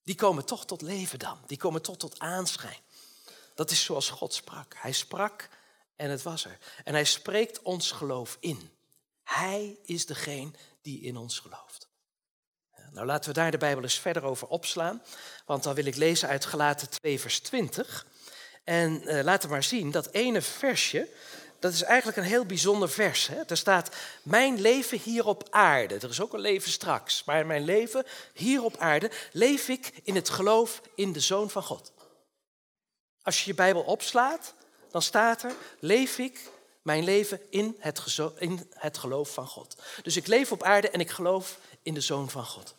Die 0.02 0.14
komen 0.14 0.44
toch 0.44 0.66
tot 0.66 0.82
leven 0.82 1.18
dan, 1.18 1.38
die 1.46 1.56
komen 1.56 1.82
toch 1.82 1.96
tot 1.96 2.18
aanschijn. 2.18 2.78
Dat 3.54 3.70
is 3.70 3.84
zoals 3.84 4.10
God 4.10 4.34
sprak. 4.34 4.74
Hij 4.76 4.92
sprak 4.92 5.48
en 5.96 6.10
het 6.10 6.22
was 6.22 6.44
er. 6.44 6.58
En 6.84 6.94
hij 6.94 7.04
spreekt 7.04 7.62
ons 7.62 7.90
geloof 7.90 8.36
in. 8.40 8.70
Hij 9.22 9.78
is 9.84 10.06
degene 10.06 10.50
die 10.82 11.00
in 11.00 11.16
ons 11.16 11.38
gelooft. 11.38 11.88
Nou, 12.92 13.06
laten 13.06 13.28
we 13.28 13.34
daar 13.34 13.50
de 13.50 13.58
Bijbel 13.58 13.82
eens 13.82 13.98
verder 13.98 14.22
over 14.22 14.48
opslaan. 14.48 15.02
Want 15.44 15.62
dan 15.62 15.74
wil 15.74 15.86
ik 15.86 15.96
lezen 15.96 16.28
uit 16.28 16.44
Galaten 16.44 16.90
2, 16.90 17.20
vers 17.20 17.40
20. 17.40 18.06
En 18.64 19.02
uh, 19.02 19.22
laten 19.22 19.48
we 19.48 19.54
maar 19.54 19.62
zien, 19.62 19.90
dat 19.90 20.06
ene 20.06 20.42
versje, 20.42 21.08
dat 21.58 21.72
is 21.72 21.82
eigenlijk 21.82 22.18
een 22.18 22.24
heel 22.24 22.44
bijzonder 22.46 22.90
vers. 22.90 23.26
Hè? 23.26 23.42
Er 23.46 23.56
staat, 23.56 23.96
mijn 24.22 24.60
leven 24.60 24.98
hier 24.98 25.26
op 25.26 25.46
aarde. 25.50 25.94
Er 25.94 26.08
is 26.08 26.20
ook 26.20 26.32
een 26.32 26.40
leven 26.40 26.70
straks. 26.70 27.24
Maar 27.24 27.46
mijn 27.46 27.64
leven 27.64 28.04
hier 28.32 28.62
op 28.62 28.76
aarde 28.76 29.10
leef 29.32 29.68
ik 29.68 29.92
in 30.02 30.14
het 30.14 30.28
geloof 30.28 30.82
in 30.94 31.12
de 31.12 31.20
Zoon 31.20 31.50
van 31.50 31.62
God. 31.62 31.92
Als 33.22 33.44
je 33.44 33.50
je 33.50 33.56
Bijbel 33.56 33.82
opslaat, 33.82 34.54
dan 34.90 35.02
staat 35.02 35.42
er, 35.42 35.54
leef 35.78 36.18
ik 36.18 36.50
mijn 36.82 37.04
leven 37.04 37.40
in 37.50 37.76
het, 37.78 38.18
in 38.38 38.70
het 38.70 38.98
geloof 38.98 39.32
van 39.32 39.46
God. 39.46 39.76
Dus 40.02 40.16
ik 40.16 40.26
leef 40.26 40.52
op 40.52 40.62
aarde 40.62 40.90
en 40.90 41.00
ik 41.00 41.10
geloof 41.10 41.58
in 41.82 41.94
de 41.94 42.00
Zoon 42.00 42.30
van 42.30 42.46
God. 42.46 42.74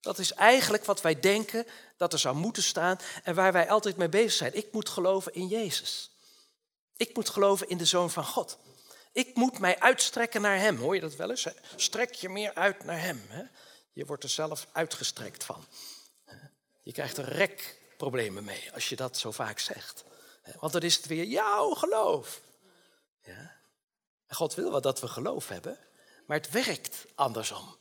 Dat 0.00 0.18
is 0.18 0.32
eigenlijk 0.32 0.84
wat 0.84 1.00
wij 1.00 1.20
denken 1.20 1.66
dat 1.96 2.12
er 2.12 2.18
zou 2.18 2.36
moeten 2.36 2.62
staan 2.62 2.98
en 3.24 3.34
waar 3.34 3.52
wij 3.52 3.68
altijd 3.68 3.96
mee 3.96 4.08
bezig 4.08 4.32
zijn. 4.32 4.56
Ik 4.56 4.72
moet 4.72 4.88
geloven 4.88 5.34
in 5.34 5.46
Jezus. 5.46 6.11
Ik 6.96 7.14
moet 7.14 7.28
geloven 7.28 7.68
in 7.68 7.78
de 7.78 7.84
Zoon 7.84 8.10
van 8.10 8.24
God. 8.24 8.58
Ik 9.12 9.34
moet 9.34 9.58
mij 9.58 9.78
uitstrekken 9.80 10.40
naar 10.40 10.58
Hem. 10.58 10.76
Hoor 10.76 10.94
je 10.94 11.00
dat 11.00 11.14
wel 11.14 11.30
eens? 11.30 11.46
Strek 11.76 12.14
je 12.14 12.28
meer 12.28 12.54
uit 12.54 12.84
naar 12.84 13.00
Hem. 13.00 13.22
Je 13.92 14.04
wordt 14.04 14.22
er 14.22 14.28
zelf 14.28 14.66
uitgestrekt 14.72 15.44
van. 15.44 15.64
Je 16.82 16.92
krijgt 16.92 17.16
er 17.16 17.24
rekproblemen 17.28 18.44
mee 18.44 18.72
als 18.72 18.88
je 18.88 18.96
dat 18.96 19.18
zo 19.18 19.30
vaak 19.30 19.58
zegt. 19.58 20.04
Want 20.58 20.72
dan 20.72 20.82
is 20.82 20.96
het 20.96 21.06
weer 21.06 21.24
jouw 21.24 21.70
geloof. 21.70 22.40
Ja? 23.22 23.60
God 24.28 24.54
wil 24.54 24.70
wel 24.70 24.80
dat 24.80 25.00
we 25.00 25.08
geloof 25.08 25.48
hebben, 25.48 25.78
maar 26.26 26.36
het 26.36 26.50
werkt 26.50 27.04
andersom. 27.14 27.76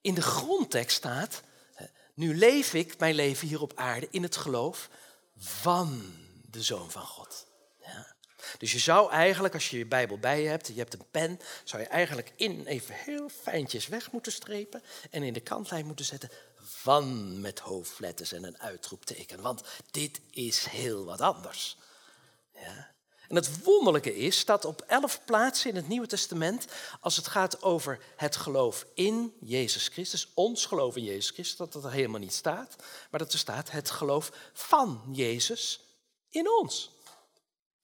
In 0.00 0.14
de 0.14 0.22
grondtekst 0.22 0.96
staat, 0.96 1.42
nu 2.14 2.36
leef 2.36 2.74
ik 2.74 2.98
mijn 2.98 3.14
leven 3.14 3.48
hier 3.48 3.60
op 3.60 3.72
aarde 3.74 4.08
in 4.10 4.22
het 4.22 4.36
geloof 4.36 4.88
van 5.36 6.14
de 6.50 6.62
Zoon 6.62 6.90
van 6.90 7.06
God. 7.06 7.45
Dus 8.58 8.72
je 8.72 8.78
zou 8.78 9.10
eigenlijk, 9.10 9.54
als 9.54 9.70
je 9.70 9.78
je 9.78 9.86
Bijbel 9.86 10.18
bij 10.18 10.42
je 10.42 10.48
hebt, 10.48 10.66
je 10.66 10.74
hebt 10.74 10.94
een 10.94 11.10
pen, 11.10 11.40
zou 11.64 11.82
je 11.82 11.88
eigenlijk 11.88 12.32
in 12.36 12.66
even 12.66 12.94
heel 12.94 13.28
fijntjes 13.28 13.86
weg 13.86 14.12
moeten 14.12 14.32
strepen 14.32 14.82
en 15.10 15.22
in 15.22 15.32
de 15.32 15.40
kantlijn 15.40 15.86
moeten 15.86 16.04
zetten 16.04 16.30
van 16.62 17.40
met 17.40 17.58
hoofdletters 17.58 18.32
en 18.32 18.44
een 18.44 18.58
uitroepteken. 18.58 19.40
Want 19.40 19.62
dit 19.90 20.20
is 20.30 20.64
heel 20.64 21.04
wat 21.04 21.20
anders. 21.20 21.76
Ja. 22.54 22.94
En 23.28 23.36
het 23.36 23.62
wonderlijke 23.62 24.16
is 24.16 24.44
dat 24.44 24.64
op 24.64 24.80
elf 24.80 25.20
plaatsen 25.24 25.70
in 25.70 25.76
het 25.76 25.88
Nieuwe 25.88 26.06
Testament, 26.06 26.66
als 27.00 27.16
het 27.16 27.26
gaat 27.26 27.62
over 27.62 28.00
het 28.16 28.36
geloof 28.36 28.86
in 28.94 29.34
Jezus 29.40 29.88
Christus, 29.88 30.28
ons 30.34 30.66
geloof 30.66 30.96
in 30.96 31.04
Jezus 31.04 31.30
Christus, 31.30 31.56
dat 31.56 31.72
dat 31.72 31.84
er 31.84 31.90
helemaal 31.90 32.20
niet 32.20 32.34
staat, 32.34 32.76
maar 33.10 33.20
dat 33.20 33.32
er 33.32 33.38
staat 33.38 33.70
het 33.70 33.90
geloof 33.90 34.32
van 34.52 35.02
Jezus 35.12 35.80
in 36.30 36.50
ons. 36.50 36.90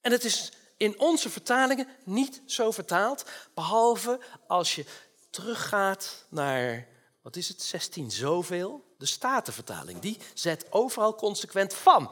En 0.00 0.12
het 0.12 0.24
is 0.24 0.52
in 0.82 1.00
onze 1.00 1.30
vertalingen 1.30 1.88
niet 2.04 2.42
zo 2.46 2.70
vertaald, 2.70 3.24
behalve 3.54 4.20
als 4.46 4.74
je 4.74 4.84
teruggaat 5.30 6.24
naar, 6.28 6.88
wat 7.20 7.36
is 7.36 7.48
het, 7.48 7.62
16 7.62 8.10
zoveel, 8.10 8.94
de 8.98 9.06
Statenvertaling. 9.06 10.00
Die 10.00 10.18
zet 10.34 10.72
overal 10.72 11.14
consequent 11.14 11.74
van. 11.74 12.10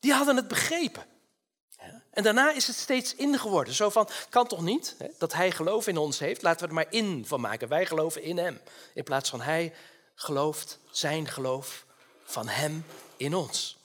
Die 0.00 0.12
hadden 0.12 0.36
het 0.36 0.48
begrepen. 0.48 1.04
En 2.10 2.22
daarna 2.22 2.52
is 2.52 2.66
het 2.66 2.76
steeds 2.76 3.14
in 3.14 3.38
geworden. 3.38 3.74
Zo 3.74 3.90
van, 3.90 4.08
kan 4.28 4.46
toch 4.46 4.62
niet 4.62 4.94
hè, 4.98 5.06
dat 5.18 5.32
hij 5.32 5.50
geloof 5.50 5.86
in 5.86 5.96
ons 5.96 6.18
heeft? 6.18 6.42
Laten 6.42 6.60
we 6.60 6.68
er 6.68 6.74
maar 6.74 6.92
in 6.92 7.26
van 7.26 7.40
maken. 7.40 7.68
Wij 7.68 7.86
geloven 7.86 8.22
in 8.22 8.38
hem. 8.38 8.60
In 8.94 9.04
plaats 9.04 9.30
van 9.30 9.40
hij 9.40 9.74
gelooft 10.14 10.78
zijn 10.90 11.28
geloof 11.28 11.84
van 12.24 12.48
hem 12.48 12.84
in 13.16 13.34
ons. 13.34 13.78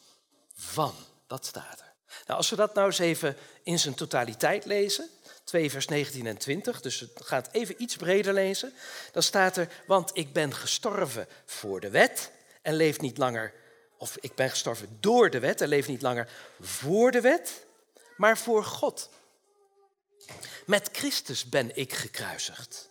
Van, 0.55 0.93
dat 1.27 1.45
staat 1.45 1.79
er. 1.79 1.84
Nou, 2.25 2.37
als 2.37 2.49
we 2.49 2.55
dat 2.55 2.73
nou 2.73 2.87
eens 2.87 2.99
even 2.99 3.37
in 3.63 3.79
zijn 3.79 3.93
totaliteit 3.93 4.65
lezen, 4.65 5.09
2 5.43 5.71
vers 5.71 5.87
19 5.87 6.27
en 6.27 6.37
20, 6.37 6.81
dus 6.81 6.99
het 6.99 7.11
gaat 7.23 7.49
even 7.51 7.81
iets 7.81 7.95
breder 7.95 8.33
lezen, 8.33 8.73
dan 9.11 9.23
staat 9.23 9.57
er, 9.57 9.67
want 9.87 10.11
ik 10.13 10.33
ben 10.33 10.53
gestorven 10.53 11.27
voor 11.45 11.79
de 11.79 11.89
wet 11.89 12.31
en 12.61 12.73
leef 12.73 12.99
niet 12.99 13.17
langer, 13.17 13.53
of 13.97 14.17
ik 14.19 14.35
ben 14.35 14.49
gestorven 14.49 14.97
door 14.99 15.29
de 15.29 15.39
wet 15.39 15.61
en 15.61 15.67
leef 15.67 15.87
niet 15.87 16.01
langer 16.01 16.29
voor 16.59 17.11
de 17.11 17.21
wet, 17.21 17.65
maar 18.17 18.37
voor 18.37 18.63
God. 18.63 19.09
Met 20.65 20.89
Christus 20.91 21.49
ben 21.49 21.75
ik 21.75 21.93
gekruisigd. 21.93 22.89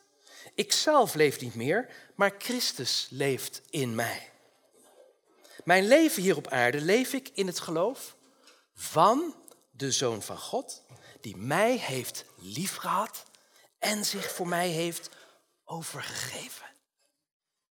Ik 0.54 0.72
zelf 0.72 1.14
leef 1.14 1.40
niet 1.40 1.54
meer, 1.54 1.88
maar 2.14 2.34
Christus 2.38 3.06
leeft 3.10 3.62
in 3.70 3.94
mij. 3.94 4.30
Mijn 5.64 5.86
leven 5.86 6.22
hier 6.22 6.36
op 6.36 6.48
aarde 6.48 6.80
leef 6.80 7.12
ik 7.12 7.30
in 7.34 7.46
het 7.46 7.60
geloof 7.60 8.14
van 8.74 9.34
de 9.70 9.90
Zoon 9.90 10.22
van 10.22 10.38
God, 10.38 10.82
die 11.20 11.36
mij 11.36 11.76
heeft 11.76 12.24
liefgehad 12.36 13.24
en 13.78 14.04
zich 14.04 14.32
voor 14.32 14.48
mij 14.48 14.68
heeft 14.68 15.08
overgegeven. 15.64 16.66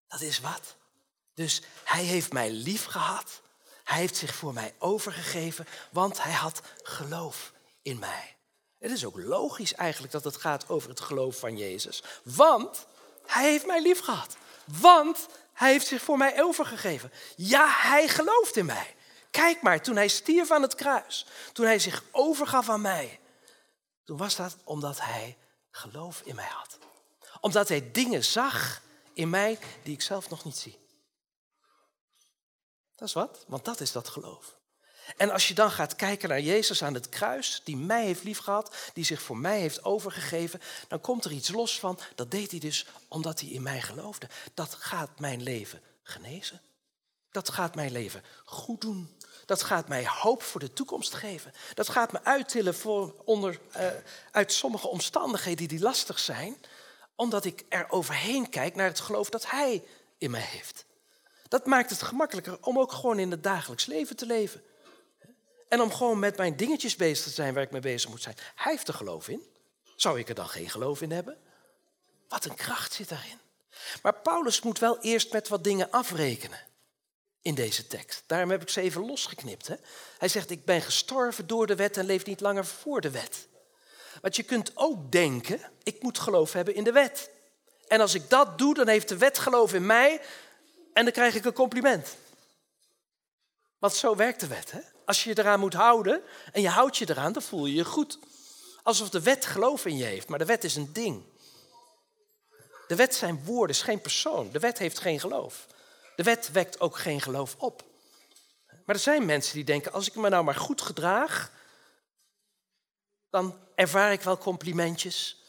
Dat 0.09 0.21
is 0.21 0.41
wat. 0.41 0.77
Dus 1.35 1.63
hij 1.85 2.05
heeft 2.05 2.33
mij 2.33 2.51
liefgehad 2.51 3.43
hij 3.85 4.01
heeft 4.01 4.17
zich 4.17 4.35
voor 4.35 4.53
mij 4.53 4.75
overgegeven, 4.79 5.67
want 5.91 6.23
hij 6.23 6.33
had 6.33 6.61
geloof 6.83 7.53
in 7.83 7.99
mij. 7.99 8.37
Het 8.79 8.91
is 8.91 9.05
ook 9.05 9.19
logisch 9.19 9.75
eigenlijk 9.75 10.13
dat 10.13 10.25
het 10.25 10.37
gaat 10.37 10.69
over 10.69 10.89
het 10.89 11.01
geloof 11.01 11.39
van 11.39 11.57
Jezus. 11.57 12.03
Want 12.23 12.87
hij 13.27 13.51
heeft 13.51 13.67
mij 13.67 13.83
lief 13.83 14.01
gehad. 14.01 14.37
Want 14.65 15.27
hij 15.53 15.71
heeft 15.71 15.87
zich 15.87 16.03
voor 16.03 16.17
mij 16.17 16.43
overgegeven. 16.43 17.13
Ja, 17.37 17.69
hij 17.69 18.09
gelooft 18.09 18.57
in 18.57 18.67
mij. 18.67 18.95
Kijk 19.33 19.63
maar, 19.63 19.83
toen 19.83 19.97
hij 19.97 20.09
stierf 20.09 20.51
aan 20.51 20.63
het 20.63 20.75
kruis, 20.75 21.27
toen 21.53 21.67
hij 21.67 21.79
zich 21.79 22.05
overgaf 22.11 22.69
aan 22.69 22.81
mij, 22.81 23.21
toen 24.05 24.17
was 24.17 24.37
dat 24.37 24.57
omdat 24.65 25.01
hij 25.01 25.37
geloof 25.71 26.21
in 26.25 26.35
mij 26.35 26.49
had. 26.49 26.79
Omdat 27.41 27.69
hij 27.69 27.91
dingen 27.93 28.25
zag 28.25 28.83
in 29.13 29.31
mij 29.31 29.59
die 29.83 29.95
ik 29.95 30.03
zelf 30.03 30.29
nog 30.29 30.45
niet 30.45 30.57
zie. 30.57 30.79
Dat 32.97 33.09
is 33.09 33.15
wat, 33.15 33.45
want 33.49 33.65
dat 33.65 33.81
is 33.81 33.93
dat 33.93 34.09
geloof. 34.09 34.57
En 35.17 35.31
als 35.31 35.49
je 35.49 35.55
dan 35.55 35.71
gaat 35.71 35.97
kijken 35.97 36.29
naar 36.29 36.41
Jezus 36.41 36.83
aan 36.83 36.95
het 36.95 37.09
kruis, 37.09 37.61
die 37.65 37.77
mij 37.77 38.05
heeft 38.05 38.23
liefgehad, 38.25 38.77
die 38.93 39.05
zich 39.05 39.23
voor 39.23 39.37
mij 39.37 39.61
heeft 39.61 39.85
overgegeven, 39.85 40.61
dan 40.89 41.01
komt 41.01 41.25
er 41.25 41.33
iets 41.33 41.49
los 41.49 41.79
van, 41.79 41.99
dat 42.15 42.31
deed 42.31 42.51
hij 42.51 42.61
dus 42.61 42.87
omdat 43.09 43.41
hij 43.41 43.49
in 43.49 43.63
mij 43.63 43.81
geloofde. 43.83 44.29
Dat 44.55 44.75
gaat 44.75 45.19
mijn 45.19 45.43
leven 45.43 45.83
genezen. 46.03 46.61
Dat 47.31 47.49
gaat 47.49 47.75
mijn 47.75 47.93
leven 47.93 48.25
goed 48.45 48.81
doen. 48.81 49.17
Dat 49.47 49.63
gaat 49.63 49.89
mij 49.89 50.07
hoop 50.07 50.43
voor 50.43 50.61
de 50.61 50.73
toekomst 50.73 51.15
geven. 51.15 51.53
Dat 51.75 51.89
gaat 51.89 52.13
me 52.13 52.25
uittillen 52.25 52.75
voor 52.75 53.15
onder, 53.25 53.59
uh, 53.77 53.87
uit 54.31 54.53
sommige 54.53 54.89
omstandigheden 54.89 55.69
die 55.69 55.81
lastig 55.81 56.19
zijn, 56.19 56.57
omdat 57.17 57.45
ik 57.45 57.65
er 57.69 57.87
overheen 57.91 58.49
kijk 58.49 58.75
naar 58.75 58.87
het 58.87 59.01
geloof 59.01 59.31
dat 59.31 59.51
Hij 59.51 59.85
in 60.19 60.31
mij 60.31 60.41
heeft. 60.41 60.85
Dat 61.49 61.67
maakt 61.67 61.91
het 61.91 62.03
gemakkelijker 62.03 62.59
om 62.61 62.79
ook 62.79 62.93
gewoon 62.93 63.19
in 63.19 63.31
het 63.31 63.43
dagelijks 63.43 63.87
leven 63.87 64.17
te 64.17 64.27
leven. 64.27 64.63
En 65.69 65.81
om 65.81 65.93
gewoon 65.93 66.19
met 66.19 66.37
mijn 66.37 66.57
dingetjes 66.57 66.97
bezig 66.97 67.25
te 67.25 67.31
zijn 67.31 67.55
waar 67.55 67.63
ik 67.63 67.71
mee 67.71 67.81
bezig 67.81 68.11
moet 68.11 68.23
zijn. 68.23 68.37
Hij 68.55 68.73
heeft 68.73 68.89
er 68.89 68.95
geloof 68.95 69.29
in. 69.29 69.43
Zou 69.97 70.19
ik 70.19 70.29
er 70.29 70.35
dan 70.35 70.49
geen 70.49 70.71
geloof 70.71 71.03
in 71.03 71.11
hebben? 71.11 71.39
Wat 72.29 72.45
een 72.45 72.55
kracht 72.55 72.93
zit 72.93 73.09
daarin. 73.09 73.41
Maar 74.03 74.15
Paulus 74.15 74.63
moet 74.63 74.79
wel 74.79 75.01
eerst 75.01 75.33
met 75.33 75.49
wat 75.49 75.65
dingen 75.65 75.91
afrekenen 75.91 76.61
in 77.43 77.55
deze 77.55 77.87
tekst. 77.87 78.23
Daarom 78.27 78.51
heb 78.51 78.63
ik 78.63 78.69
ze 78.69 78.81
even 78.81 79.07
losgeknipt. 79.07 79.67
Hè? 79.67 79.75
Hij 80.19 80.29
zegt, 80.29 80.51
ik 80.51 80.65
ben 80.65 80.83
gestorven 80.83 81.47
door 81.47 81.67
de 81.67 81.75
wet 81.75 81.97
en 81.97 82.07
leef 82.07 82.25
niet 82.25 82.41
langer 82.41 82.67
voor 82.67 83.01
de 83.01 83.11
wet. 83.11 83.47
Want 84.21 84.37
je 84.37 84.43
kunt 84.43 84.71
ook 84.75 85.13
denken, 85.13 85.61
ik 85.83 86.03
moet 86.03 86.19
geloof 86.19 86.53
hebben 86.53 86.75
in 86.75 86.85
de 86.85 86.93
wet. 86.93 87.31
En 87.89 88.01
als 88.01 88.15
ik 88.15 88.31
dat 88.31 88.59
doe, 88.59 88.75
dan 88.75 88.89
heeft 88.89 89.09
de 89.09 89.17
wet 89.17 89.39
geloof 89.39 89.73
in 89.75 89.87
mij 89.87 90.21
en 90.93 91.05
dan 91.05 91.13
krijg 91.13 91.35
ik 91.35 91.45
een 91.45 91.53
compliment. 91.53 92.17
Want 93.79 93.95
zo 93.95 94.17
werkt 94.17 94.41
de 94.41 94.47
wet. 94.47 94.71
Hè? 94.71 94.81
Als 95.05 95.25
je 95.25 95.31
je 95.31 95.39
eraan 95.39 95.61
moet 95.61 95.75
houden 95.75 96.23
en 96.53 96.63
je 96.63 96.69
houdt 96.69 96.97
je 96.97 97.11
eraan, 97.11 97.33
dan 97.33 97.43
voel 97.43 97.67
je 97.67 97.75
je 97.75 97.85
goed. 97.85 98.19
Alsof 98.83 99.11
de 99.11 99.23
wet 99.23 99.47
geloof 99.47 99.87
in 99.87 99.97
je 99.97 100.05
heeft, 100.05 100.29
maar 100.29 100.39
de 100.39 100.45
wet 100.45 100.65
is 100.65 100.77
een 100.77 100.93
ding. 100.93 101.23
De 102.87 102.97
wet 102.97 103.15
zijn 103.15 103.45
woorden, 103.45 103.77
is 103.77 103.83
geen 103.83 104.01
persoon. 104.01 104.51
De 104.51 104.59
wet 104.59 104.79
heeft 104.79 104.99
geen 104.99 105.21
geloof. 105.21 105.67
De 106.17 106.23
wet 106.23 106.51
wekt 106.51 106.81
ook 106.81 106.99
geen 106.99 107.21
geloof 107.21 107.57
op. 107.59 107.85
Maar 108.85 108.95
er 108.95 109.01
zijn 109.01 109.25
mensen 109.25 109.55
die 109.55 109.65
denken, 109.65 109.93
als 109.93 110.09
ik 110.09 110.15
me 110.15 110.29
nou 110.29 110.45
maar 110.45 110.55
goed 110.55 110.83
gedraag, 110.83 111.53
dan 113.31 113.59
ervaar 113.75 114.13
ik 114.13 114.21
wel 114.21 114.39
complimentjes. 114.39 115.43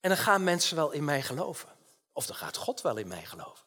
En 0.00 0.08
dan 0.08 0.18
gaan 0.18 0.44
mensen 0.44 0.76
wel 0.76 0.90
in 0.90 1.04
mij 1.04 1.22
geloven. 1.22 1.68
Of 2.12 2.26
dan 2.26 2.36
gaat 2.36 2.56
God 2.56 2.80
wel 2.80 2.96
in 2.96 3.08
mij 3.08 3.24
geloven. 3.24 3.64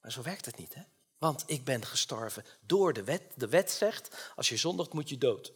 Maar 0.00 0.12
zo 0.12 0.22
werkt 0.22 0.44
het 0.44 0.56
niet, 0.56 0.74
hè? 0.74 0.82
Want 1.18 1.44
ik 1.46 1.64
ben 1.64 1.86
gestorven 1.86 2.44
door 2.60 2.92
de 2.92 3.04
wet. 3.04 3.22
De 3.34 3.48
wet 3.48 3.70
zegt, 3.70 4.32
als 4.36 4.48
je 4.48 4.56
zondigt 4.56 4.92
moet 4.92 5.08
je 5.08 5.18
dood. 5.18 5.52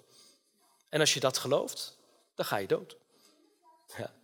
En 0.88 1.00
als 1.00 1.14
je 1.14 1.20
dat 1.20 1.38
gelooft, 1.38 1.98
dan 2.34 2.46
ga 2.46 2.56
je 2.56 2.66
dood. 2.66 2.96
Ja. 3.96 4.14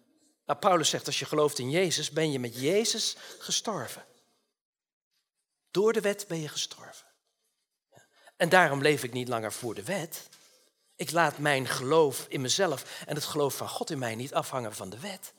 Nou, 0.47 0.59
Paulus 0.59 0.89
zegt, 0.89 1.07
als 1.07 1.19
je 1.19 1.25
gelooft 1.25 1.59
in 1.59 1.71
Jezus, 1.71 2.11
ben 2.11 2.33
je 2.33 2.39
met 2.39 2.61
Jezus 2.61 3.17
gestorven. 3.39 4.05
Door 5.75 5.93
de 5.93 6.01
wet 6.01 6.25
ben 6.29 6.41
je 6.41 6.49
gestorven. 6.49 7.07
En 8.37 8.49
daarom 8.49 8.83
leef 8.83 9.03
ik 9.03 9.13
niet 9.13 9.29
langer 9.29 9.53
voor 9.53 9.75
de 9.75 9.83
wet. 9.83 10.29
Ik 10.97 11.11
laat 11.11 11.39
mijn 11.39 11.69
geloof 11.69 12.27
in 12.29 12.41
mezelf 12.41 13.03
en 13.07 13.15
het 13.15 13.25
geloof 13.25 13.57
van 13.57 13.69
God 13.69 13.91
in 13.91 13.99
mij 13.99 14.15
niet 14.15 14.35
afhangen 14.35 14.75
van 14.75 14.91
de 14.91 14.99
wet. 14.99 15.33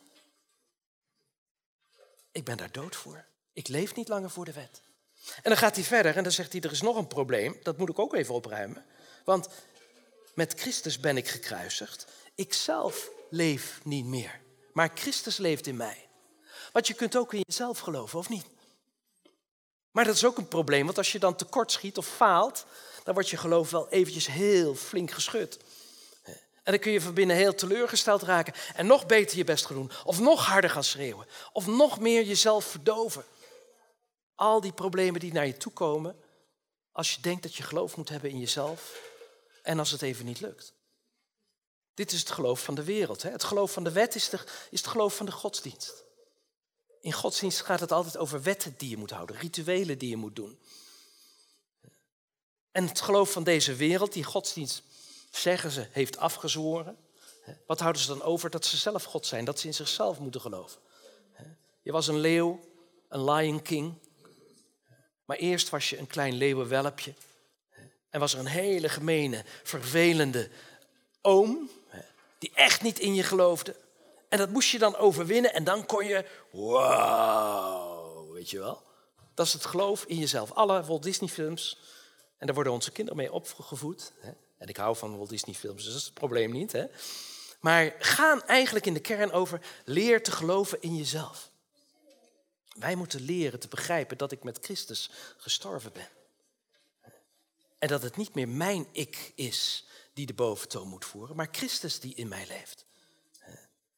Ik 2.32 2.44
ben 2.44 2.58
daar 2.58 2.72
dood 2.72 2.96
voor. 2.96 3.26
Ik 3.54 3.68
leef 3.68 3.96
niet 3.96 4.08
langer 4.08 4.30
voor 4.30 4.46
de 4.46 4.54
wet. 4.54 4.82
En 5.36 5.50
dan 5.50 5.58
gaat 5.58 5.76
hij 5.76 5.84
verder 5.84 6.16
en 6.16 6.24
dan 6.24 6.32
zegt 6.32 6.52
hij, 6.52 6.62
er 6.62 6.72
is 6.72 6.82
nog 6.82 6.96
een 6.96 7.08
probleem. 7.08 7.60
Dat 7.64 7.78
moet 7.78 7.90
ik 7.90 8.00
ook 8.00 8.14
even 8.14 8.34
opruimen. 8.34 8.86
Want 9.26 9.48
met 10.34 10.60
Christus 10.60 11.00
ben 11.00 11.18
ik 11.18 11.28
gekruisigd. 11.28 12.06
Ik 12.36 12.54
zelf 12.54 13.10
leef 13.30 13.80
niet 13.84 14.06
meer. 14.06 14.42
Maar 14.74 14.92
Christus 14.94 15.38
leeft 15.38 15.68
in 15.68 15.78
mij. 15.78 16.10
Want 16.72 16.88
je 16.88 16.94
kunt 16.94 17.16
ook 17.16 17.34
in 17.34 17.44
jezelf 17.48 17.80
geloven, 17.80 18.20
of 18.20 18.30
niet? 18.30 18.46
Maar 19.96 20.06
dat 20.06 20.16
is 20.16 20.26
ook 20.26 20.38
een 20.38 20.48
probleem, 20.48 20.86
want 20.86 20.98
als 20.98 21.12
je 21.12 21.20
dan 21.20 21.36
tekort 21.36 21.72
schiet 21.72 21.98
of 21.98 22.08
faalt, 22.08 22.66
dan 23.04 23.14
wordt 23.14 23.30
je 23.30 23.38
geloof 23.38 23.70
wel 23.70 23.90
eventjes 23.90 24.28
heel 24.28 24.76
flink 24.76 25.12
geschud. 25.12 25.58
En 26.64 26.72
dan 26.72 26.80
kun 26.80 26.92
je 26.92 27.02
van 27.02 27.14
binnen 27.14 27.36
heel 27.36 27.56
teleurgesteld 27.56 28.22
raken 28.22 28.54
en 28.76 28.86
nog 28.86 29.06
beter 29.06 29.38
je 29.38 29.44
best 29.44 29.66
gaan 29.66 29.76
doen. 29.76 29.92
Of 30.04 30.20
nog 30.20 30.46
harder 30.46 30.70
gaan 30.70 30.84
schreeuwen. 30.84 31.28
Of 31.54 31.68
nog 31.68 32.00
meer 32.00 32.24
jezelf 32.24 32.66
verdoven. 32.66 33.26
Al 34.36 34.62
die 34.62 34.74
problemen 34.74 35.20
die 35.20 35.34
naar 35.34 35.46
je 35.46 35.58
toe 35.58 35.72
komen 35.72 36.16
als 36.92 37.16
je 37.16 37.22
denkt 37.22 37.44
dat 37.44 37.56
je 37.56 37.64
geloof 37.64 37.98
moet 37.98 38.10
hebben 38.10 38.30
in 38.30 38.40
jezelf 38.40 39.02
en 39.64 39.80
als 39.80 39.92
het 39.92 40.02
even 40.02 40.26
niet 40.26 40.40
lukt. 40.40 40.74
Dit 41.94 42.12
is 42.12 42.20
het 42.20 42.32
geloof 42.32 42.64
van 42.64 42.76
de 42.76 42.84
wereld. 42.84 43.22
Hè? 43.22 43.30
Het 43.30 43.44
geloof 43.44 43.72
van 43.72 43.84
de 43.84 43.92
wet 43.92 44.16
is, 44.16 44.30
de, 44.30 44.40
is 44.70 44.80
het 44.80 44.90
geloof 44.90 45.16
van 45.16 45.26
de 45.26 45.32
godsdienst. 45.32 46.05
In 47.06 47.14
godsdienst 47.14 47.62
gaat 47.62 47.80
het 47.80 47.92
altijd 47.92 48.18
over 48.18 48.44
wetten 48.44 48.74
die 48.78 48.90
je 48.90 48.98
moet 48.98 49.12
houden, 49.12 49.36
rituelen 49.36 49.98
die 49.98 50.10
je 50.10 50.16
moet 50.16 50.36
doen. 50.36 50.60
En 52.72 52.88
het 52.88 53.02
geloof 53.02 53.32
van 53.32 53.44
deze 53.44 53.76
wereld, 53.76 54.14
die 54.14 54.24
godsdienst, 54.24 54.84
zeggen 55.32 55.72
ze, 55.72 55.88
heeft 55.92 56.18
afgezworen. 56.18 56.98
Wat 57.68 57.80
houden 57.80 58.02
ze 58.02 58.08
dan 58.08 58.22
over? 58.22 58.50
Dat 58.50 58.66
ze 58.66 58.78
zelf 58.78 59.04
God 59.04 59.26
zijn, 59.26 59.46
dat 59.46 59.60
ze 59.60 59.68
in 59.68 59.74
zichzelf 59.74 60.20
moeten 60.20 60.42
geloven. 60.42 60.82
Je 61.82 61.92
was 61.92 62.08
een 62.08 62.20
leeuw, 62.20 62.60
een 63.10 63.24
lion 63.24 63.62
king. 63.62 63.94
Maar 65.26 65.38
eerst 65.38 65.70
was 65.70 65.90
je 65.90 65.98
een 65.98 66.08
klein 66.08 66.34
leeuwenwelpje. 66.34 67.14
En 68.10 68.20
was 68.20 68.34
er 68.34 68.40
een 68.40 68.46
hele 68.46 68.90
gemene, 68.90 69.46
vervelende 69.64 70.50
oom, 71.22 71.70
die 72.40 72.52
echt 72.54 72.82
niet 72.82 73.00
in 73.00 73.16
je 73.16 73.24
geloofde. 73.24 73.76
En 74.36 74.42
dat 74.42 74.50
moest 74.50 74.70
je 74.70 74.80
dan 74.80 74.96
overwinnen 74.96 75.54
en 75.54 75.64
dan 75.64 75.86
kon 75.86 76.06
je, 76.06 76.26
wow, 76.52 78.34
weet 78.34 78.50
je 78.50 78.60
wel. 78.60 78.84
Dat 79.34 79.46
is 79.46 79.54
het 79.54 79.66
geloof 79.66 80.04
in 80.04 80.18
jezelf. 80.18 80.52
Alle 80.52 80.84
Walt 80.84 81.04
Disney 81.04 81.30
films, 81.30 81.80
en 82.38 82.46
daar 82.46 82.56
worden 82.56 82.74
onze 82.74 82.92
kinderen 82.92 83.20
mee 83.20 83.32
opgevoed. 83.32 84.14
Hè? 84.20 84.32
En 84.58 84.68
ik 84.68 84.78
hou 84.78 84.96
van 84.96 85.18
Walt 85.18 85.30
Disney 85.30 85.56
films, 85.56 85.84
dus 85.84 85.92
dat 85.92 86.02
is 86.02 86.06
het 86.06 86.14
probleem 86.14 86.52
niet. 86.52 86.72
Hè? 86.72 86.86
Maar 87.60 87.96
gaan 88.00 88.44
eigenlijk 88.44 88.86
in 88.86 88.94
de 88.94 89.00
kern 89.00 89.32
over 89.32 89.62
leer 89.86 90.24
te 90.24 90.32
geloven 90.32 90.82
in 90.82 90.96
jezelf. 90.96 91.50
Wij 92.80 92.96
moeten 92.96 93.22
leren 93.22 93.60
te 93.60 93.68
begrijpen 93.68 94.18
dat 94.18 94.32
ik 94.32 94.44
met 94.44 94.60
Christus 94.62 95.10
gestorven 95.38 95.92
ben. 95.94 96.10
En 97.80 97.88
dat 97.88 98.02
het 98.02 98.18
niet 98.18 98.34
meer 98.34 98.50
mijn 98.50 98.88
ik 98.92 99.32
is 99.36 99.86
die 100.14 100.26
de 100.26 100.34
boventoon 100.34 100.88
moet 100.88 101.06
voeren, 101.06 101.36
maar 101.36 101.50
Christus 101.52 102.00
die 102.00 102.16
in 102.16 102.28
mij 102.28 102.48
leeft. 102.48 102.85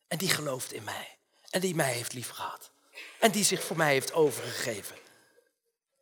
En 0.08 0.17
die 0.17 0.30
gelooft 0.30 0.74
in 0.74 0.84
mij. 0.84 1.17
En 1.50 1.62
die 1.62 1.76
mij 1.76 1.93
heeft 1.93 2.13
liefgehad. 2.13 2.72
En 3.20 3.32
die 3.32 3.43
zich 3.43 3.63
voor 3.63 3.78
mij 3.78 3.91
heeft 3.91 4.13
overgegeven. 4.13 4.98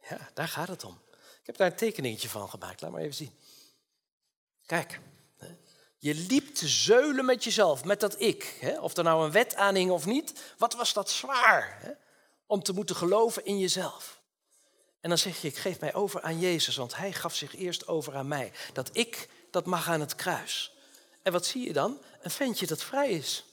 Ja, 0.09 0.29
daar 0.33 0.47
gaat 0.47 0.67
het 0.67 0.83
om. 0.83 1.01
Ik 1.39 1.45
heb 1.45 1.57
daar 1.57 1.71
een 1.71 1.77
tekeningetje 1.77 2.29
van 2.29 2.49
gemaakt. 2.49 2.81
Laat 2.81 2.91
maar 2.91 3.01
even 3.01 3.13
zien. 3.13 3.39
Kijk. 4.65 4.99
Je 5.97 6.13
liep 6.13 6.55
te 6.55 6.67
zeulen 6.67 7.25
met 7.25 7.43
jezelf, 7.43 7.83
met 7.83 7.99
dat 7.99 8.21
ik. 8.21 8.59
Of 8.79 8.97
er 8.97 9.03
nou 9.03 9.25
een 9.25 9.31
wet 9.31 9.55
aanhing 9.55 9.91
of 9.91 10.05
niet. 10.05 10.53
Wat 10.57 10.73
was 10.73 10.93
dat 10.93 11.09
zwaar? 11.09 11.97
Om 12.45 12.63
te 12.63 12.73
moeten 12.73 12.95
geloven 12.95 13.45
in 13.45 13.59
jezelf. 13.59 14.21
En 15.01 15.09
dan 15.09 15.17
zeg 15.17 15.41
je, 15.41 15.47
ik 15.47 15.57
geef 15.57 15.79
mij 15.79 15.93
over 15.93 16.21
aan 16.21 16.39
Jezus, 16.39 16.75
want 16.75 16.95
hij 16.95 17.13
gaf 17.13 17.35
zich 17.35 17.55
eerst 17.55 17.87
over 17.87 18.15
aan 18.15 18.27
mij. 18.27 18.51
Dat 18.73 18.89
ik, 18.91 19.29
dat 19.51 19.65
mag 19.65 19.89
aan 19.89 19.99
het 19.99 20.15
kruis. 20.15 20.75
En 21.21 21.31
wat 21.31 21.45
zie 21.45 21.67
je 21.67 21.73
dan? 21.73 22.01
Een 22.21 22.31
ventje 22.31 22.67
dat 22.67 22.83
vrij 22.83 23.09
is. 23.09 23.43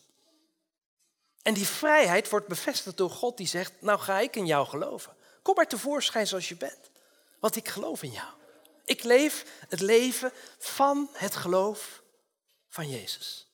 En 1.43 1.55
die 1.55 1.67
vrijheid 1.67 2.29
wordt 2.29 2.47
bevestigd 2.47 2.97
door 2.97 3.11
God 3.11 3.37
die 3.37 3.47
zegt, 3.47 3.73
nou 3.81 3.99
ga 3.99 4.21
ik 4.21 4.37
in 4.37 4.47
jou 4.47 4.67
geloven. 4.67 5.17
Kom 5.43 5.55
maar 5.55 5.67
tevoorschijn 5.69 6.27
zoals 6.27 6.49
je 6.49 6.57
bent, 6.57 6.91
want 7.39 7.57
ik 7.57 7.69
geloof 7.69 8.03
in 8.03 8.11
jou. 8.11 8.29
Ik 8.85 9.03
leef 9.03 9.45
het 9.69 9.81
leven 9.81 10.33
van 10.59 11.09
het 11.13 11.37
geloof 11.37 12.03
van 12.69 12.89
Jezus. 12.89 13.47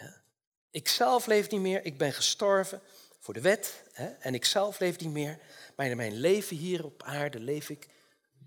Ja. 0.00 0.22
Ik 0.70 0.88
zelf 0.88 1.26
leef 1.26 1.50
niet 1.50 1.60
meer, 1.60 1.84
ik 1.84 1.98
ben 1.98 2.12
gestorven 2.12 2.82
voor 3.18 3.34
de 3.34 3.40
wet 3.40 3.82
hè, 3.92 4.06
en 4.06 4.34
ik 4.34 4.44
zelf 4.44 4.78
leef 4.78 4.98
niet 4.98 5.12
meer. 5.12 5.38
Maar 5.76 5.86
in 5.86 5.96
mijn 5.96 6.16
leven 6.20 6.56
hier 6.56 6.84
op 6.84 7.02
aarde 7.02 7.40
leef 7.40 7.68
ik 7.68 7.88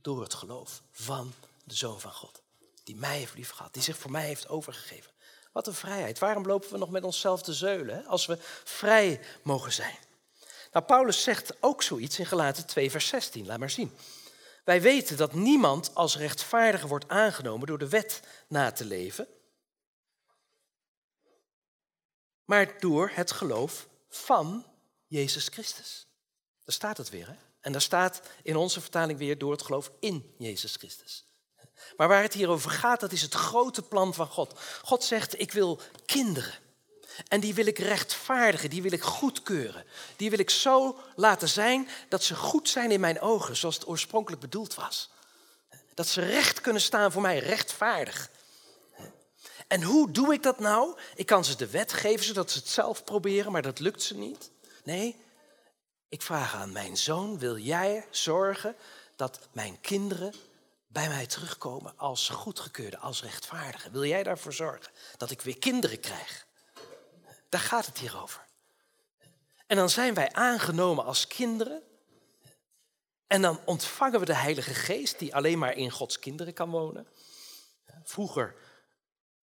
door 0.01 0.21
het 0.21 0.33
geloof 0.33 0.81
van 0.91 1.33
de 1.63 1.75
Zoon 1.75 1.99
van 1.99 2.13
God. 2.13 2.41
Die 2.83 2.95
mij 2.95 3.17
heeft 3.17 3.35
liefgehad, 3.35 3.73
die 3.73 3.83
zich 3.83 3.97
voor 3.97 4.11
mij 4.11 4.25
heeft 4.25 4.47
overgegeven. 4.47 5.11
Wat 5.51 5.67
een 5.67 5.73
vrijheid. 5.73 6.19
Waarom 6.19 6.45
lopen 6.45 6.71
we 6.71 6.77
nog 6.77 6.89
met 6.89 7.03
onszelf 7.03 7.41
te 7.41 7.53
zeulen 7.53 8.05
als 8.05 8.25
we 8.25 8.37
vrij 8.63 9.19
mogen 9.43 9.71
zijn? 9.73 9.97
Nou, 10.71 10.85
Paulus 10.85 11.23
zegt 11.23 11.53
ook 11.59 11.83
zoiets 11.83 12.19
in 12.19 12.25
Galaten 12.25 12.65
2, 12.65 12.91
vers 12.91 13.07
16. 13.07 13.45
Laat 13.45 13.59
maar 13.59 13.69
zien. 13.69 13.91
Wij 14.63 14.81
weten 14.81 15.17
dat 15.17 15.33
niemand 15.33 15.95
als 15.95 16.17
rechtvaardiger 16.17 16.87
wordt 16.87 17.07
aangenomen 17.07 17.67
door 17.67 17.77
de 17.77 17.89
wet 17.89 18.21
na 18.47 18.71
te 18.71 18.85
leven, 18.85 19.27
maar 22.45 22.79
door 22.79 23.11
het 23.13 23.31
geloof 23.31 23.87
van 24.09 24.65
Jezus 25.07 25.47
Christus. 25.47 26.07
Daar 26.63 26.75
staat 26.75 26.97
het 26.97 27.09
weer. 27.09 27.27
Hè? 27.27 27.35
En 27.59 27.71
daar 27.71 27.81
staat 27.81 28.21
in 28.43 28.55
onze 28.55 28.81
vertaling 28.81 29.19
weer 29.19 29.37
door 29.37 29.51
het 29.51 29.61
geloof 29.61 29.91
in 29.99 30.35
Jezus 30.37 30.75
Christus. 30.75 31.25
Maar 31.97 32.07
waar 32.07 32.21
het 32.21 32.33
hier 32.33 32.49
over 32.49 32.71
gaat, 32.71 32.99
dat 32.99 33.11
is 33.11 33.21
het 33.21 33.33
grote 33.33 33.81
plan 33.81 34.13
van 34.13 34.27
God. 34.27 34.59
God 34.83 35.03
zegt, 35.03 35.39
ik 35.39 35.51
wil 35.51 35.79
kinderen. 36.05 36.53
En 37.27 37.39
die 37.39 37.53
wil 37.53 37.65
ik 37.65 37.79
rechtvaardigen, 37.79 38.69
die 38.69 38.81
wil 38.81 38.91
ik 38.91 39.01
goedkeuren. 39.01 39.85
Die 40.15 40.29
wil 40.29 40.39
ik 40.39 40.49
zo 40.49 40.97
laten 41.15 41.49
zijn 41.49 41.87
dat 42.09 42.23
ze 42.23 42.35
goed 42.35 42.69
zijn 42.69 42.91
in 42.91 42.99
mijn 42.99 43.21
ogen, 43.21 43.55
zoals 43.55 43.75
het 43.75 43.87
oorspronkelijk 43.87 44.41
bedoeld 44.41 44.75
was. 44.75 45.09
Dat 45.93 46.07
ze 46.07 46.21
recht 46.21 46.61
kunnen 46.61 46.81
staan 46.81 47.11
voor 47.11 47.21
mij, 47.21 47.39
rechtvaardig. 47.39 48.29
En 49.67 49.83
hoe 49.83 50.11
doe 50.11 50.33
ik 50.33 50.43
dat 50.43 50.59
nou? 50.59 50.97
Ik 51.15 51.25
kan 51.25 51.45
ze 51.45 51.55
de 51.55 51.69
wet 51.69 51.93
geven 51.93 52.25
zodat 52.25 52.51
ze 52.51 52.57
het 52.57 52.67
zelf 52.67 53.03
proberen, 53.03 53.51
maar 53.51 53.61
dat 53.61 53.79
lukt 53.79 54.03
ze 54.03 54.17
niet. 54.17 54.51
Nee, 54.83 55.15
ik 56.09 56.21
vraag 56.21 56.55
aan 56.55 56.71
mijn 56.71 56.97
zoon, 56.97 57.39
wil 57.39 57.57
jij 57.57 58.05
zorgen 58.09 58.75
dat 59.15 59.39
mijn 59.51 59.81
kinderen 59.81 60.33
bij 60.91 61.07
mij 61.07 61.25
terugkomen 61.25 61.97
als 61.97 62.29
goedgekeurde, 62.29 62.97
als 62.97 63.21
rechtvaardige? 63.23 63.91
Wil 63.91 64.05
jij 64.05 64.23
daarvoor 64.23 64.53
zorgen 64.53 64.91
dat 65.17 65.31
ik 65.31 65.41
weer 65.41 65.57
kinderen 65.57 65.99
krijg? 65.99 66.47
Daar 67.49 67.61
gaat 67.61 67.85
het 67.85 67.97
hier 67.97 68.21
over. 68.21 68.45
En 69.67 69.77
dan 69.77 69.89
zijn 69.89 70.13
wij 70.13 70.33
aangenomen 70.33 71.05
als 71.05 71.27
kinderen. 71.27 71.81
En 73.27 73.41
dan 73.41 73.59
ontvangen 73.65 74.19
we 74.19 74.25
de 74.25 74.35
Heilige 74.35 74.73
Geest, 74.73 75.19
die 75.19 75.35
alleen 75.35 75.59
maar 75.59 75.73
in 75.73 75.91
Gods 75.91 76.19
kinderen 76.19 76.53
kan 76.53 76.69
wonen. 76.69 77.07
Vroeger, 78.03 78.55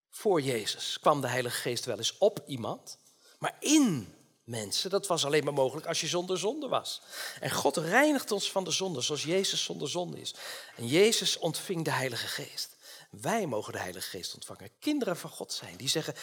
voor 0.09 0.41
Jezus, 0.41 0.99
kwam 0.99 1.21
de 1.21 1.27
Heilige 1.27 1.61
Geest 1.61 1.85
wel 1.85 1.97
eens 1.97 2.17
op 2.17 2.43
iemand. 2.45 2.97
Maar 3.39 3.55
in 3.59 4.15
mensen, 4.45 4.89
dat 4.89 5.07
was 5.07 5.25
alleen 5.25 5.43
maar 5.43 5.53
mogelijk 5.53 5.87
als 5.87 6.01
je 6.01 6.07
zonder 6.07 6.39
zonde 6.39 6.67
was. 6.67 7.01
En 7.39 7.51
God 7.51 7.77
reinigt 7.77 8.31
ons 8.31 8.51
van 8.51 8.63
de 8.63 8.71
zonde, 8.71 9.01
zoals 9.01 9.23
Jezus 9.23 9.63
zonder 9.63 9.89
zonde 9.89 10.21
is. 10.21 10.35
En 10.75 10.87
Jezus 10.87 11.37
ontving 11.37 11.83
de 11.85 11.91
Heilige 11.91 12.27
Geest. 12.27 12.75
Wij 13.09 13.45
mogen 13.45 13.73
de 13.73 13.79
Heilige 13.79 14.09
Geest 14.09 14.33
ontvangen. 14.33 14.71
Kinderen 14.79 15.17
van 15.17 15.29
God 15.29 15.53
zijn, 15.53 15.77
die 15.77 15.89
zeggen 15.89 16.13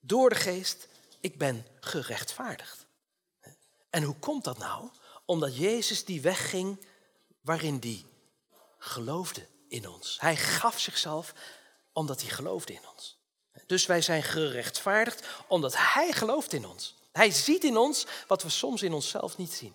door 0.00 0.28
de 0.28 0.34
Geest, 0.34 0.88
ik 1.20 1.38
ben 1.38 1.66
gerechtvaardigd. 1.80 2.86
En 3.90 4.02
hoe 4.02 4.18
komt 4.18 4.44
dat 4.44 4.58
nou? 4.58 4.88
Omdat 5.24 5.56
Jezus 5.56 6.04
die 6.04 6.20
wegging 6.20 6.86
waarin 7.40 7.78
die 7.78 8.06
geloofde 8.78 9.46
in 9.68 9.88
ons. 9.88 10.16
Hij 10.20 10.36
gaf 10.36 10.80
zichzelf 10.80 11.34
omdat 11.92 12.20
hij 12.20 12.30
geloofde 12.30 12.72
in 12.72 12.88
ons. 12.94 13.20
Dus 13.66 13.86
wij 13.86 14.02
zijn 14.02 14.22
gerechtvaardigd 14.22 15.26
omdat 15.48 15.76
hij 15.76 16.12
gelooft 16.12 16.52
in 16.52 16.66
ons. 16.66 16.94
Hij 17.12 17.30
ziet 17.30 17.64
in 17.64 17.76
ons 17.76 18.06
wat 18.26 18.42
we 18.42 18.48
soms 18.48 18.82
in 18.82 18.92
onszelf 18.92 19.36
niet 19.36 19.52
zien. 19.52 19.74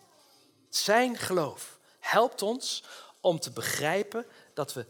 Zijn 0.69 1.17
geloof 1.17 1.80
helpt 2.00 2.41
ons 2.41 2.84
om 3.21 3.39
te 3.39 3.52
begrijpen 3.52 4.26
dat 4.54 4.73
we 4.73 4.86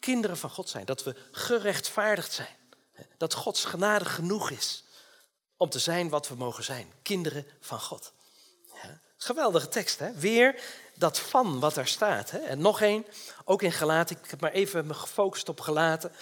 kinderen 0.00 0.36
van 0.36 0.50
God 0.50 0.68
zijn, 0.68 0.84
dat 0.84 1.02
we 1.02 1.16
gerechtvaardigd 1.30 2.32
zijn, 2.32 2.56
dat 3.16 3.34
Gods 3.34 3.64
genade 3.64 4.04
genoeg 4.04 4.50
is 4.50 4.84
om 5.56 5.70
te 5.70 5.78
zijn 5.78 6.08
wat 6.08 6.28
we 6.28 6.34
mogen 6.34 6.64
zijn, 6.64 6.92
kinderen 7.02 7.46
van 7.60 7.80
God. 7.80 8.12
Ja, 8.82 9.00
geweldige 9.16 9.68
tekst, 9.68 9.98
hè? 9.98 10.12
Weer 10.12 10.62
dat 10.94 11.18
van 11.18 11.60
wat 11.60 11.74
daar 11.74 11.86
staat. 11.86 12.30
Hè? 12.30 12.38
En 12.38 12.58
nog 12.58 12.80
één, 12.80 13.06
ook 13.44 13.62
in 13.62 13.72
Galaten, 13.72 14.16
ik 14.22 14.30
heb 14.30 14.40
maar 14.40 14.52
even 14.52 14.86
me 14.86 14.94
gefocust 14.94 15.48
op 15.48 15.60
Galaten, 15.60 16.12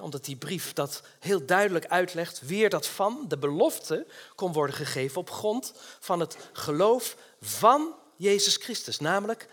omdat 0.00 0.24
die 0.24 0.36
brief 0.36 0.72
dat 0.72 1.02
heel 1.18 1.46
duidelijk 1.46 1.86
uitlegt. 1.86 2.40
Weer 2.40 2.70
dat 2.70 2.86
van, 2.86 3.24
de 3.28 3.38
belofte, 3.38 4.06
kon 4.34 4.52
worden 4.52 4.76
gegeven 4.76 5.20
op 5.20 5.30
grond 5.30 5.72
van 6.00 6.20
het 6.20 6.36
geloof 6.52 7.16
van 7.40 7.94
Jezus 8.16 8.56
Christus. 8.56 8.98
Namelijk 8.98 9.48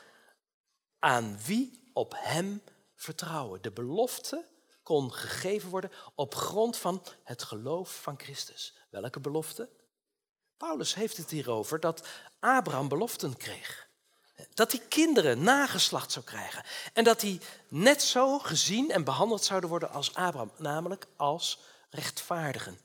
aan 0.99 1.39
wie 1.45 1.89
op 1.93 2.13
hem 2.17 2.61
vertrouwen. 2.95 3.61
De 3.61 3.71
belofte 3.71 4.45
kon 4.83 5.13
gegeven 5.13 5.69
worden 5.69 5.91
op 6.15 6.35
grond 6.35 6.77
van 6.77 7.03
het 7.23 7.43
geloof 7.43 8.01
van 8.01 8.19
Christus. 8.19 8.73
Welke 8.89 9.19
belofte? 9.19 9.69
Paulus 10.57 10.95
heeft 10.95 11.17
het 11.17 11.29
hierover 11.29 11.79
dat 11.79 12.07
Abraham 12.39 12.87
beloften 12.87 13.37
kreeg. 13.37 13.84
Dat 14.53 14.71
hij 14.71 14.81
kinderen, 14.89 15.43
nageslacht 15.43 16.11
zou 16.11 16.25
krijgen. 16.25 16.63
En 16.93 17.03
dat 17.03 17.21
hij 17.21 17.41
net 17.67 18.01
zo 18.01 18.39
gezien 18.39 18.91
en 18.91 19.03
behandeld 19.03 19.43
zouden 19.43 19.69
worden 19.69 19.91
als 19.91 20.13
Abraham, 20.13 20.51
namelijk 20.57 21.07
als 21.15 21.59
rechtvaardigen. 21.89 22.79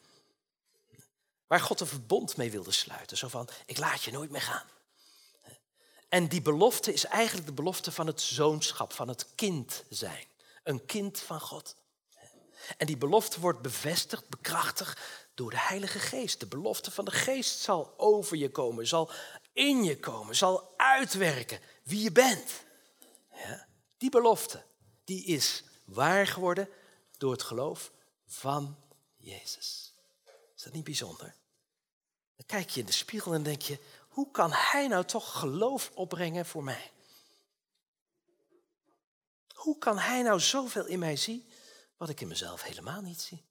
Waar 1.46 1.60
God 1.60 1.80
een 1.80 1.86
verbond 1.86 2.36
mee 2.36 2.50
wilde 2.50 2.72
sluiten. 2.72 3.16
Zo 3.16 3.28
van, 3.28 3.48
ik 3.66 3.78
laat 3.78 4.02
je 4.02 4.12
nooit 4.12 4.30
meer 4.30 4.40
gaan. 4.40 4.66
En 6.08 6.28
die 6.28 6.42
belofte 6.42 6.92
is 6.92 7.04
eigenlijk 7.04 7.46
de 7.46 7.52
belofte 7.52 7.92
van 7.92 8.06
het 8.06 8.20
zoonschap, 8.20 8.92
van 8.92 9.08
het 9.08 9.26
kind 9.34 9.84
zijn. 9.88 10.24
Een 10.62 10.86
kind 10.86 11.20
van 11.20 11.40
God. 11.40 11.76
En 12.76 12.86
die 12.86 12.96
belofte 12.96 13.40
wordt 13.40 13.62
bevestigd, 13.62 14.28
bekrachtigd 14.28 15.00
door 15.34 15.50
de 15.50 15.58
Heilige 15.60 15.98
Geest. 15.98 16.40
De 16.40 16.46
belofte 16.46 16.90
van 16.90 17.04
de 17.04 17.10
Geest 17.10 17.58
zal 17.58 17.94
over 17.96 18.36
je 18.36 18.50
komen, 18.50 18.86
zal 18.86 19.10
in 19.61 19.85
je 19.85 19.99
komen, 19.99 20.37
zal 20.37 20.75
uitwerken 20.77 21.61
wie 21.83 22.03
je 22.03 22.12
bent. 22.12 22.64
Ja, 23.35 23.66
die 23.99 24.11
belofte, 24.11 24.64
die 25.05 25.25
is 25.25 25.64
waar 25.85 26.27
geworden 26.27 26.68
door 27.18 27.33
het 27.33 27.42
geloof 27.42 27.92
van 28.27 28.77
Jezus. 29.16 29.92
Is 30.57 30.62
dat 30.62 30.73
niet 30.73 30.85
bijzonder? 30.85 31.35
Dan 32.37 32.46
kijk 32.46 32.70
je 32.70 32.81
in 32.81 32.87
de 32.87 32.92
spiegel 32.92 33.35
en 33.35 33.42
denk 33.42 33.62
je, 33.62 33.79
hoe 34.09 34.31
kan 34.31 34.53
hij 34.53 34.88
nou 34.88 35.05
toch 35.05 35.38
geloof 35.38 35.90
opbrengen 35.94 36.46
voor 36.46 36.64
mij? 36.64 36.90
Hoe 39.55 39.79
kan 39.79 39.99
hij 39.99 40.23
nou 40.23 40.40
zoveel 40.40 40.87
in 40.87 40.99
mij 40.99 41.16
zien 41.16 41.51
wat 41.96 42.09
ik 42.09 42.20
in 42.20 42.29
mezelf 42.29 42.62
helemaal 42.62 43.01
niet 43.01 43.20
zie? 43.20 43.44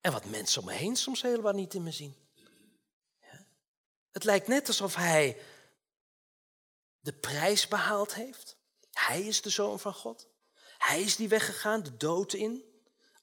En 0.00 0.12
wat 0.12 0.24
mensen 0.24 0.60
om 0.60 0.66
me 0.66 0.74
heen 0.74 0.96
soms 0.96 1.22
helemaal 1.22 1.52
niet 1.52 1.74
in 1.74 1.82
me 1.82 1.90
zien. 1.90 2.27
Het 4.18 4.26
lijkt 4.26 4.48
net 4.48 4.68
alsof 4.68 4.94
hij 4.94 5.36
de 7.00 7.12
prijs 7.12 7.68
behaald 7.68 8.14
heeft. 8.14 8.56
Hij 8.92 9.22
is 9.22 9.42
de 9.42 9.50
zoon 9.50 9.80
van 9.80 9.94
God. 9.94 10.28
Hij 10.78 11.02
is 11.02 11.16
die 11.16 11.28
weggegaan, 11.28 11.82
de 11.82 11.96
dood 11.96 12.32
in. 12.32 12.64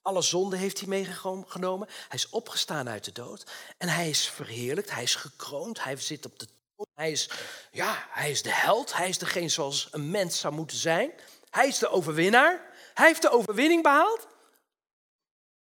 Alle 0.02 0.22
zonde 0.22 0.56
heeft 0.56 0.78
hij 0.78 0.88
meegenomen. 0.88 1.88
Hij 1.88 2.18
is 2.18 2.28
opgestaan 2.28 2.88
uit 2.88 3.04
de 3.04 3.12
dood. 3.12 3.50
En 3.78 3.88
hij 3.88 4.08
is 4.08 4.28
verheerlijkt, 4.28 4.90
hij 4.90 5.02
is 5.02 5.14
gekroond, 5.14 5.84
hij 5.84 5.96
zit 5.96 6.26
op 6.26 6.38
de 6.38 6.46
troon. 6.46 6.86
Hij 6.94 7.10
is, 7.10 7.30
ja, 7.70 8.06
hij 8.10 8.30
is 8.30 8.42
de 8.42 8.52
held, 8.52 8.96
hij 8.96 9.08
is 9.08 9.18
degene 9.18 9.48
zoals 9.48 9.88
een 9.90 10.10
mens 10.10 10.40
zou 10.40 10.54
moeten 10.54 10.76
zijn. 10.76 11.12
Hij 11.50 11.68
is 11.68 11.78
de 11.78 11.88
overwinnaar. 11.88 12.74
Hij 12.94 13.06
heeft 13.06 13.22
de 13.22 13.30
overwinning 13.30 13.82
behaald. 13.82 14.26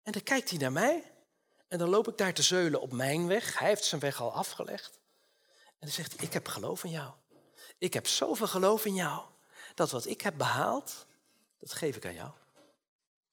En 0.02 0.12
dan 0.12 0.22
kijkt 0.22 0.50
hij 0.50 0.58
naar 0.58 0.72
mij 0.72 1.12
en 1.68 1.78
dan 1.78 1.88
loop 1.88 2.08
ik 2.08 2.16
daar 2.16 2.34
te 2.34 2.42
zeulen 2.42 2.80
op 2.80 2.92
mijn 2.92 3.26
weg. 3.26 3.58
Hij 3.58 3.68
heeft 3.68 3.84
zijn 3.84 4.00
weg 4.00 4.20
al 4.20 4.32
afgelegd. 4.32 4.97
En 5.78 5.86
dan 5.86 5.90
zegt 5.90 6.22
ik 6.22 6.32
heb 6.32 6.48
geloof 6.48 6.84
in 6.84 6.90
jou. 6.90 7.12
Ik 7.78 7.94
heb 7.94 8.06
zoveel 8.06 8.46
geloof 8.46 8.84
in 8.84 8.94
jou, 8.94 9.24
dat 9.74 9.90
wat 9.90 10.06
ik 10.06 10.20
heb 10.20 10.36
behaald, 10.36 11.06
dat 11.58 11.72
geef 11.72 11.96
ik 11.96 12.06
aan 12.06 12.14
jou. 12.14 12.30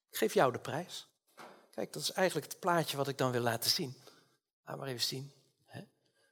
Ik 0.10 0.18
geef 0.18 0.34
jou 0.34 0.52
de 0.52 0.60
prijs. 0.60 1.08
Kijk, 1.72 1.94
dat 1.94 2.02
is 2.02 2.12
eigenlijk 2.12 2.52
het 2.52 2.60
plaatje 2.60 2.98
wat 2.98 3.08
ik 3.08 3.18
dan 3.18 3.32
wil 3.32 3.42
laten 3.42 3.70
zien. 3.70 3.96
Laat 4.66 4.78
maar 4.78 4.88
even 4.88 5.02
zien. 5.02 5.32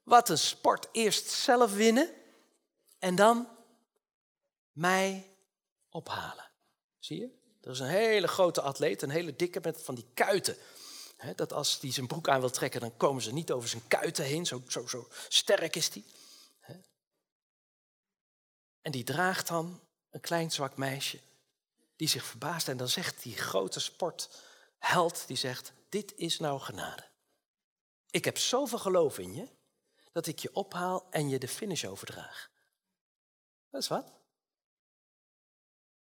Wat 0.03 0.29
een 0.29 0.37
sport. 0.37 0.87
Eerst 0.91 1.29
zelf 1.29 1.73
winnen 1.73 2.13
en 2.99 3.15
dan 3.15 3.47
mij 4.71 5.29
ophalen. 5.89 6.49
Zie 6.99 7.19
je? 7.19 7.29
Er 7.61 7.71
is 7.71 7.79
een 7.79 7.87
hele 7.87 8.27
grote 8.27 8.61
atleet, 8.61 9.01
een 9.01 9.09
hele 9.09 9.35
dikke 9.35 9.59
met 9.61 9.81
van 9.81 9.95
die 9.95 10.07
kuiten. 10.13 10.57
Dat 11.35 11.53
als 11.53 11.79
hij 11.81 11.91
zijn 11.91 12.07
broek 12.07 12.27
aan 12.27 12.39
wil 12.39 12.49
trekken, 12.49 12.81
dan 12.81 12.97
komen 12.97 13.21
ze 13.21 13.33
niet 13.33 13.51
over 13.51 13.69
zijn 13.69 13.87
kuiten 13.87 14.25
heen. 14.25 14.45
Zo, 14.45 14.61
zo, 14.67 14.87
zo 14.87 15.07
sterk 15.27 15.75
is 15.75 15.89
hij. 15.93 16.03
En 18.81 18.91
die 18.91 19.03
draagt 19.03 19.47
dan 19.47 19.81
een 20.09 20.19
klein 20.19 20.51
zwak 20.51 20.77
meisje 20.77 21.19
die 21.95 22.07
zich 22.07 22.25
verbaast. 22.25 22.67
En 22.67 22.77
dan 22.77 22.89
zegt 22.89 23.23
die 23.23 23.37
grote 23.37 23.79
sportheld, 23.79 25.27
die 25.27 25.37
zegt, 25.37 25.73
dit 25.89 26.13
is 26.15 26.39
nou 26.39 26.59
genade. 26.59 27.03
Ik 28.09 28.25
heb 28.25 28.37
zoveel 28.37 28.79
geloof 28.79 29.19
in 29.19 29.33
je, 29.33 29.47
dat 30.11 30.27
ik 30.27 30.39
je 30.39 30.55
ophaal 30.55 31.07
en 31.09 31.29
je 31.29 31.39
de 31.39 31.47
finish 31.47 31.85
overdraag. 31.85 32.49
Dat 33.69 33.81
is 33.81 33.87
wat. 33.87 34.22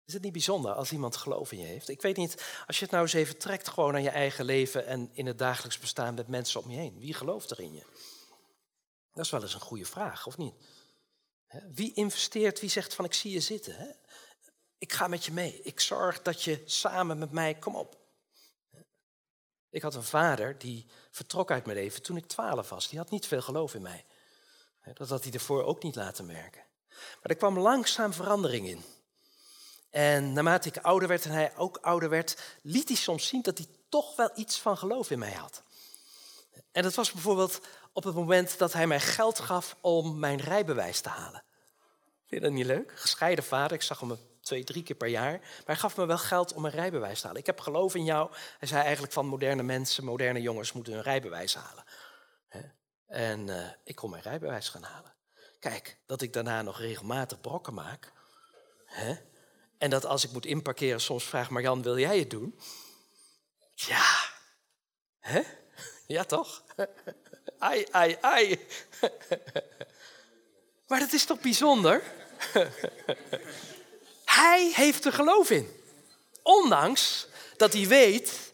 Is 0.06 0.12
het 0.12 0.22
niet 0.22 0.32
bijzonder 0.32 0.72
als 0.72 0.92
iemand 0.92 1.16
geloof 1.16 1.52
in 1.52 1.58
je 1.58 1.64
heeft? 1.64 1.88
Ik 1.88 2.02
weet 2.02 2.16
niet, 2.16 2.62
als 2.66 2.76
je 2.76 2.82
het 2.82 2.92
nou 2.92 3.04
eens 3.04 3.12
even 3.12 3.38
trekt 3.38 3.68
gewoon 3.68 3.94
aan 3.94 4.02
je 4.02 4.10
eigen 4.10 4.44
leven 4.44 4.86
en 4.86 5.10
in 5.12 5.26
het 5.26 5.38
dagelijks 5.38 5.78
bestaan 5.78 6.14
met 6.14 6.28
mensen 6.28 6.62
om 6.62 6.70
je 6.70 6.76
heen. 6.76 6.98
Wie 6.98 7.14
gelooft 7.14 7.50
er 7.50 7.60
in 7.60 7.72
je? 7.72 7.84
Dat 9.12 9.24
is 9.24 9.30
wel 9.30 9.42
eens 9.42 9.54
een 9.54 9.60
goede 9.60 9.84
vraag, 9.84 10.26
of 10.26 10.36
niet? 10.36 10.54
Wie 11.72 11.94
investeert, 11.94 12.60
wie 12.60 12.70
zegt 12.70 12.94
van 12.94 13.04
ik 13.04 13.14
zie 13.14 13.32
je 13.32 13.40
zitten? 13.40 13.96
Ik 14.78 14.92
ga 14.92 15.06
met 15.08 15.24
je 15.24 15.32
mee. 15.32 15.62
Ik 15.62 15.80
zorg 15.80 16.22
dat 16.22 16.42
je 16.42 16.62
samen 16.64 17.18
met 17.18 17.30
mij, 17.30 17.54
kom 17.54 17.76
op. 17.76 17.96
Ik 19.70 19.82
had 19.82 19.94
een 19.94 20.02
vader 20.02 20.58
die 20.58 20.86
vertrok 21.10 21.50
uit 21.50 21.66
mijn 21.66 21.78
leven 21.78 22.02
toen 22.02 22.16
ik 22.16 22.26
twaalf 22.26 22.68
was. 22.68 22.88
Die 22.88 22.98
had 22.98 23.10
niet 23.10 23.26
veel 23.26 23.42
geloof 23.42 23.74
in 23.74 23.82
mij. 23.82 24.04
Dat 24.94 25.08
had 25.08 25.22
hij 25.22 25.32
ervoor 25.32 25.64
ook 25.64 25.82
niet 25.82 25.94
laten 25.94 26.26
merken. 26.26 26.64
Maar 26.88 27.30
er 27.30 27.36
kwam 27.36 27.58
langzaam 27.58 28.12
verandering 28.12 28.66
in. 28.66 28.84
En 29.96 30.32
naarmate 30.32 30.68
ik 30.68 30.76
ouder 30.76 31.08
werd 31.08 31.24
en 31.24 31.30
hij 31.30 31.56
ook 31.56 31.76
ouder 31.76 32.08
werd, 32.08 32.38
liet 32.62 32.88
hij 32.88 32.96
soms 32.96 33.26
zien 33.26 33.42
dat 33.42 33.58
hij 33.58 33.66
toch 33.88 34.16
wel 34.16 34.30
iets 34.34 34.58
van 34.58 34.78
geloof 34.78 35.10
in 35.10 35.18
mij 35.18 35.32
had. 35.32 35.62
En 36.72 36.82
dat 36.82 36.94
was 36.94 37.12
bijvoorbeeld 37.12 37.60
op 37.92 38.04
het 38.04 38.14
moment 38.14 38.58
dat 38.58 38.72
hij 38.72 38.86
mij 38.86 39.00
geld 39.00 39.38
gaf 39.38 39.76
om 39.80 40.18
mijn 40.18 40.40
rijbewijs 40.40 41.00
te 41.00 41.08
halen. 41.08 41.44
Vind 42.26 42.30
je 42.30 42.40
dat 42.40 42.50
niet 42.50 42.66
leuk? 42.66 42.92
Gescheiden 42.94 43.44
vader, 43.44 43.76
ik 43.76 43.82
zag 43.82 44.00
hem 44.00 44.18
twee, 44.40 44.64
drie 44.64 44.82
keer 44.82 44.96
per 44.96 45.08
jaar. 45.08 45.38
Maar 45.40 45.62
hij 45.64 45.76
gaf 45.76 45.96
me 45.96 46.06
wel 46.06 46.18
geld 46.18 46.52
om 46.52 46.64
een 46.64 46.70
rijbewijs 46.70 47.20
te 47.20 47.26
halen. 47.26 47.40
Ik 47.40 47.46
heb 47.46 47.60
geloof 47.60 47.94
in 47.94 48.04
jou. 48.04 48.30
Hij 48.58 48.68
zei 48.68 48.82
eigenlijk 48.82 49.12
van 49.12 49.26
moderne 49.26 49.62
mensen, 49.62 50.04
moderne 50.04 50.40
jongens 50.40 50.72
moeten 50.72 50.92
hun 50.92 51.02
rijbewijs 51.02 51.54
halen. 51.54 51.84
En 53.06 53.48
uh, 53.48 53.66
ik 53.84 53.94
kon 53.94 54.10
mijn 54.10 54.22
rijbewijs 54.22 54.68
gaan 54.68 54.82
halen. 54.82 55.14
Kijk, 55.58 55.98
dat 56.06 56.22
ik 56.22 56.32
daarna 56.32 56.62
nog 56.62 56.78
regelmatig 56.78 57.40
brokken 57.40 57.74
maak. 57.74 58.12
Hè? 58.84 59.16
En 59.78 59.90
dat 59.90 60.04
als 60.06 60.24
ik 60.24 60.32
moet 60.32 60.46
inparkeren, 60.46 61.00
soms 61.00 61.24
vraag 61.24 61.50
Marjan, 61.50 61.82
wil 61.82 61.98
jij 61.98 62.18
het 62.18 62.30
doen? 62.30 62.58
Ja. 63.74 64.14
Hè? 65.20 65.42
Ja, 66.06 66.24
toch? 66.24 66.62
Ai, 67.58 67.86
ai, 67.90 68.16
ai. 68.20 68.66
Maar 70.88 71.00
dat 71.00 71.12
is 71.12 71.24
toch 71.24 71.40
bijzonder? 71.40 72.02
Hij 74.24 74.72
heeft 74.74 75.04
er 75.04 75.12
geloof 75.12 75.50
in. 75.50 75.68
Ondanks 76.42 77.26
dat 77.56 77.72
hij 77.72 77.86
weet 77.86 78.50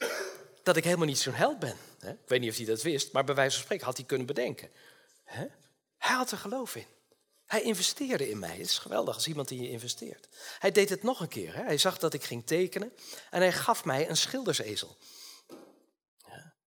dat 0.63 0.77
ik 0.77 0.85
helemaal 0.85 1.07
niet 1.07 1.19
zo'n 1.19 1.35
held 1.35 1.59
ben. 1.59 1.77
Ik 2.01 2.17
weet 2.27 2.41
niet 2.41 2.51
of 2.51 2.57
hij 2.57 2.67
dat 2.67 2.83
wist, 2.83 3.13
maar 3.13 3.25
bij 3.25 3.35
wijze 3.35 3.55
van 3.55 3.65
spreken 3.65 3.87
had 3.87 3.97
hij 3.97 4.07
kunnen 4.07 4.27
bedenken. 4.27 4.71
Hij 5.99 6.17
had 6.17 6.31
er 6.31 6.39
geloof 6.39 6.77
in. 6.77 6.87
Hij 7.53 7.63
investeerde 7.63 8.31
in 8.31 8.39
mij. 8.39 8.57
Het 8.57 8.67
is 8.67 8.79
geweldig 8.79 9.15
als 9.15 9.27
iemand 9.27 9.51
in 9.51 9.63
je 9.63 9.71
investeert. 9.71 10.29
Hij 10.59 10.71
deed 10.71 10.89
het 10.89 11.03
nog 11.03 11.21
een 11.21 11.29
keer. 11.29 11.55
Hij 11.55 11.79
zag 11.79 11.99
dat 11.99 12.15
ik 12.15 12.25
ging 12.25 12.47
tekenen 12.47 12.93
en 13.31 13.41
hij 13.41 13.53
gaf 13.53 13.85
mij 13.85 14.09
een 14.09 14.17
schildersezel. 14.17 14.97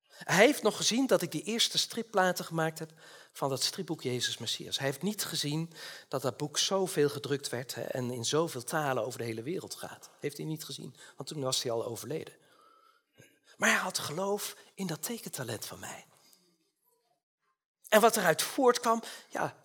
Hij 0.07 0.45
heeft 0.45 0.61
nog 0.61 0.77
gezien 0.77 1.07
dat 1.07 1.21
ik 1.21 1.31
die 1.31 1.43
eerste 1.43 1.77
stripplaten 1.77 2.45
gemaakt 2.45 2.79
heb 2.79 2.91
van 3.31 3.49
dat 3.49 3.63
stripboek 3.63 4.01
Jezus 4.01 4.37
Messias. 4.37 4.77
Hij 4.77 4.87
heeft 4.87 5.01
niet 5.01 5.25
gezien 5.25 5.73
dat 6.07 6.21
dat 6.21 6.37
boek 6.37 6.57
zoveel 6.57 7.09
gedrukt 7.09 7.49
werd 7.49 7.75
hè, 7.75 7.81
en 7.81 8.11
in 8.11 8.25
zoveel 8.25 8.63
talen 8.63 9.05
over 9.05 9.19
de 9.19 9.25
hele 9.25 9.43
wereld 9.43 9.75
gaat. 9.75 10.09
Heeft 10.19 10.37
hij 10.37 10.45
niet 10.45 10.63
gezien, 10.63 10.95
want 11.15 11.29
toen 11.29 11.41
was 11.41 11.63
hij 11.63 11.71
al 11.71 11.85
overleden. 11.85 12.33
Maar 13.57 13.69
hij 13.69 13.79
had 13.79 13.97
geloof 13.97 14.55
in 14.73 14.87
dat 14.87 15.03
tekentalent 15.03 15.65
van 15.65 15.79
mij. 15.79 16.05
En 17.89 18.01
wat 18.01 18.17
eruit 18.17 18.41
voortkwam, 18.41 19.03
ja, 19.29 19.64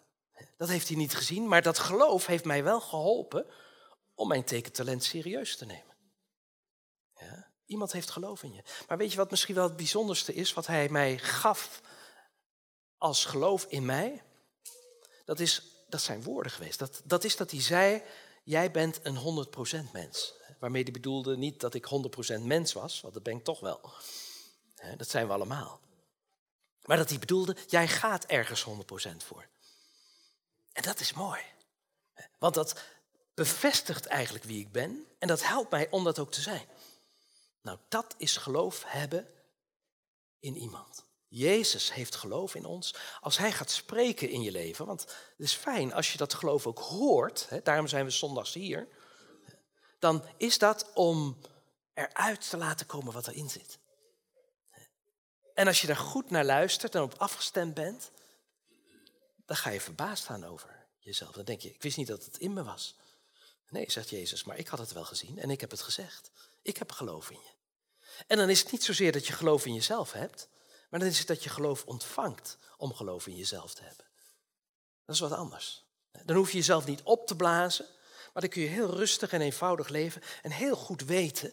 dat 0.61 0.69
heeft 0.69 0.89
hij 0.89 0.97
niet 0.97 1.15
gezien, 1.15 1.49
maar 1.49 1.63
dat 1.63 1.79
geloof 1.79 2.27
heeft 2.27 2.45
mij 2.45 2.65
wel 2.65 2.81
geholpen 2.81 3.47
om 4.15 4.29
mijn 4.29 4.45
tekentalent 4.45 5.05
serieus 5.05 5.57
te 5.57 5.67
nemen. 5.67 5.97
Ja, 7.15 7.51
iemand 7.67 7.93
heeft 7.93 8.11
geloof 8.11 8.43
in 8.43 8.53
je. 8.53 8.63
Maar 8.89 8.99
weet 8.99 9.11
je 9.11 9.17
wat 9.17 9.31
misschien 9.31 9.55
wel 9.55 9.65
het 9.65 9.77
bijzonderste 9.77 10.35
is, 10.35 10.53
wat 10.53 10.67
hij 10.67 10.89
mij 10.89 11.19
gaf 11.19 11.81
als 12.99 13.25
geloof 13.25 13.65
in 13.65 13.85
mij? 13.85 14.23
Dat, 15.25 15.41
is, 15.41 15.63
dat 15.89 16.01
zijn 16.01 16.23
woorden 16.23 16.53
geweest. 16.53 16.79
Dat, 16.79 17.03
dat 17.05 17.25
is 17.25 17.37
dat 17.37 17.51
hij 17.51 17.61
zei, 17.61 18.03
jij 18.45 18.71
bent 18.71 19.01
een 19.03 19.47
100% 19.87 19.91
mens. 19.93 20.35
Waarmee 20.59 20.83
hij 20.83 20.93
bedoelde 20.93 21.37
niet 21.37 21.61
dat 21.61 21.75
ik 21.75 21.87
100% 22.39 22.43
mens 22.43 22.73
was, 22.73 23.01
want 23.01 23.15
dat 23.15 23.23
ben 23.23 23.37
ik 23.37 23.45
toch 23.45 23.61
wel. 23.61 23.81
Dat 24.97 25.09
zijn 25.09 25.27
we 25.27 25.33
allemaal. 25.33 25.81
Maar 26.85 26.97
dat 26.97 27.09
hij 27.09 27.19
bedoelde, 27.19 27.57
jij 27.67 27.89
gaat 27.89 28.25
ergens 28.25 28.65
100% 28.65 29.17
voor. 29.17 29.49
En 30.73 30.83
dat 30.83 31.01
is 31.01 31.13
mooi. 31.13 31.41
Want 32.39 32.55
dat 32.55 32.81
bevestigt 33.35 34.07
eigenlijk 34.07 34.45
wie 34.45 34.61
ik 34.61 34.73
ben 34.73 35.07
en 35.19 35.29
dat 35.29 35.47
helpt 35.47 35.71
mij 35.71 35.91
om 35.91 36.05
dat 36.05 36.19
ook 36.19 36.31
te 36.31 36.41
zijn. 36.41 36.67
Nou, 37.63 37.79
dat 37.89 38.15
is 38.17 38.37
geloof 38.37 38.85
hebben 38.87 39.29
in 40.39 40.57
iemand. 40.57 41.05
Jezus 41.29 41.93
heeft 41.93 42.15
geloof 42.15 42.55
in 42.55 42.65
ons. 42.65 42.95
Als 43.21 43.39
Hij 43.39 43.53
gaat 43.53 43.71
spreken 43.71 44.29
in 44.29 44.43
je 44.43 44.51
leven, 44.51 44.87
want 44.87 45.01
het 45.01 45.35
is 45.37 45.53
fijn 45.53 45.93
als 45.93 46.13
je 46.13 46.19
dat 46.19 46.35
geloof 46.35 46.67
ook 46.67 46.79
hoort, 46.79 47.49
hè, 47.49 47.63
daarom 47.63 47.87
zijn 47.87 48.05
we 48.05 48.11
zondags 48.11 48.55
hier, 48.55 48.89
dan 49.99 50.25
is 50.37 50.59
dat 50.59 50.93
om 50.95 51.39
eruit 51.95 52.51
te 52.51 52.57
laten 52.57 52.87
komen 52.87 53.13
wat 53.13 53.27
erin 53.27 53.51
zit. 53.51 53.79
En 55.55 55.67
als 55.67 55.81
je 55.81 55.87
daar 55.87 55.97
goed 55.97 56.31
naar 56.31 56.45
luistert 56.45 56.95
en 56.95 57.03
op 57.03 57.15
afgestemd 57.19 57.75
bent, 57.75 58.11
dan 59.51 59.59
ga 59.59 59.71
je 59.71 59.81
verbaasd 59.81 60.23
staan 60.23 60.45
over 60.45 60.87
jezelf. 60.99 61.33
Dan 61.33 61.45
denk 61.45 61.61
je, 61.61 61.75
ik 61.75 61.83
wist 61.83 61.97
niet 61.97 62.07
dat 62.07 62.25
het 62.25 62.39
in 62.39 62.53
me 62.53 62.63
was. 62.63 62.97
Nee, 63.69 63.91
zegt 63.91 64.11
Jezus, 64.11 64.45
maar 64.45 64.59
ik 64.59 64.69
had 64.69 64.79
het 64.79 64.93
wel 64.93 65.05
gezien 65.05 65.39
en 65.39 65.51
ik 65.51 65.61
heb 65.61 65.71
het 65.71 65.81
gezegd. 65.83 66.31
Ik 66.63 66.77
heb 66.77 66.93
geloof 66.93 67.31
in 67.31 67.39
je. 67.39 67.51
En 68.27 68.37
dan 68.37 68.51
is 68.51 68.61
het 68.61 68.73
niet 68.73 68.85
zozeer 68.85 69.13
dat 69.13 69.27
je 69.27 69.33
geloof 69.33 69.67
in 69.67 69.75
jezelf 69.75 70.13
hebt, 70.13 70.49
maar 70.91 71.01
dan 71.01 71.09
is 71.09 71.19
het 71.19 71.27
dat 71.27 71.45
je 71.45 71.51
geloof 71.51 71.85
ontvangt 71.85 72.59
om 72.77 72.95
geloof 72.95 73.27
in 73.27 73.37
jezelf 73.37 73.75
te 73.75 73.83
hebben. 73.83 74.05
Dat 75.05 75.15
is 75.15 75.21
wat 75.21 75.33
anders. 75.33 75.85
Dan 76.25 76.37
hoef 76.37 76.51
je 76.51 76.57
jezelf 76.57 76.87
niet 76.87 77.03
op 77.03 77.27
te 77.27 77.37
blazen, 77.37 77.87
maar 78.33 78.43
dan 78.43 78.51
kun 78.51 78.63
je 78.63 78.69
heel 78.69 78.91
rustig 78.91 79.33
en 79.33 79.41
eenvoudig 79.41 79.89
leven 79.89 80.23
en 80.43 80.51
heel 80.51 80.77
goed 80.77 81.03
weten 81.03 81.53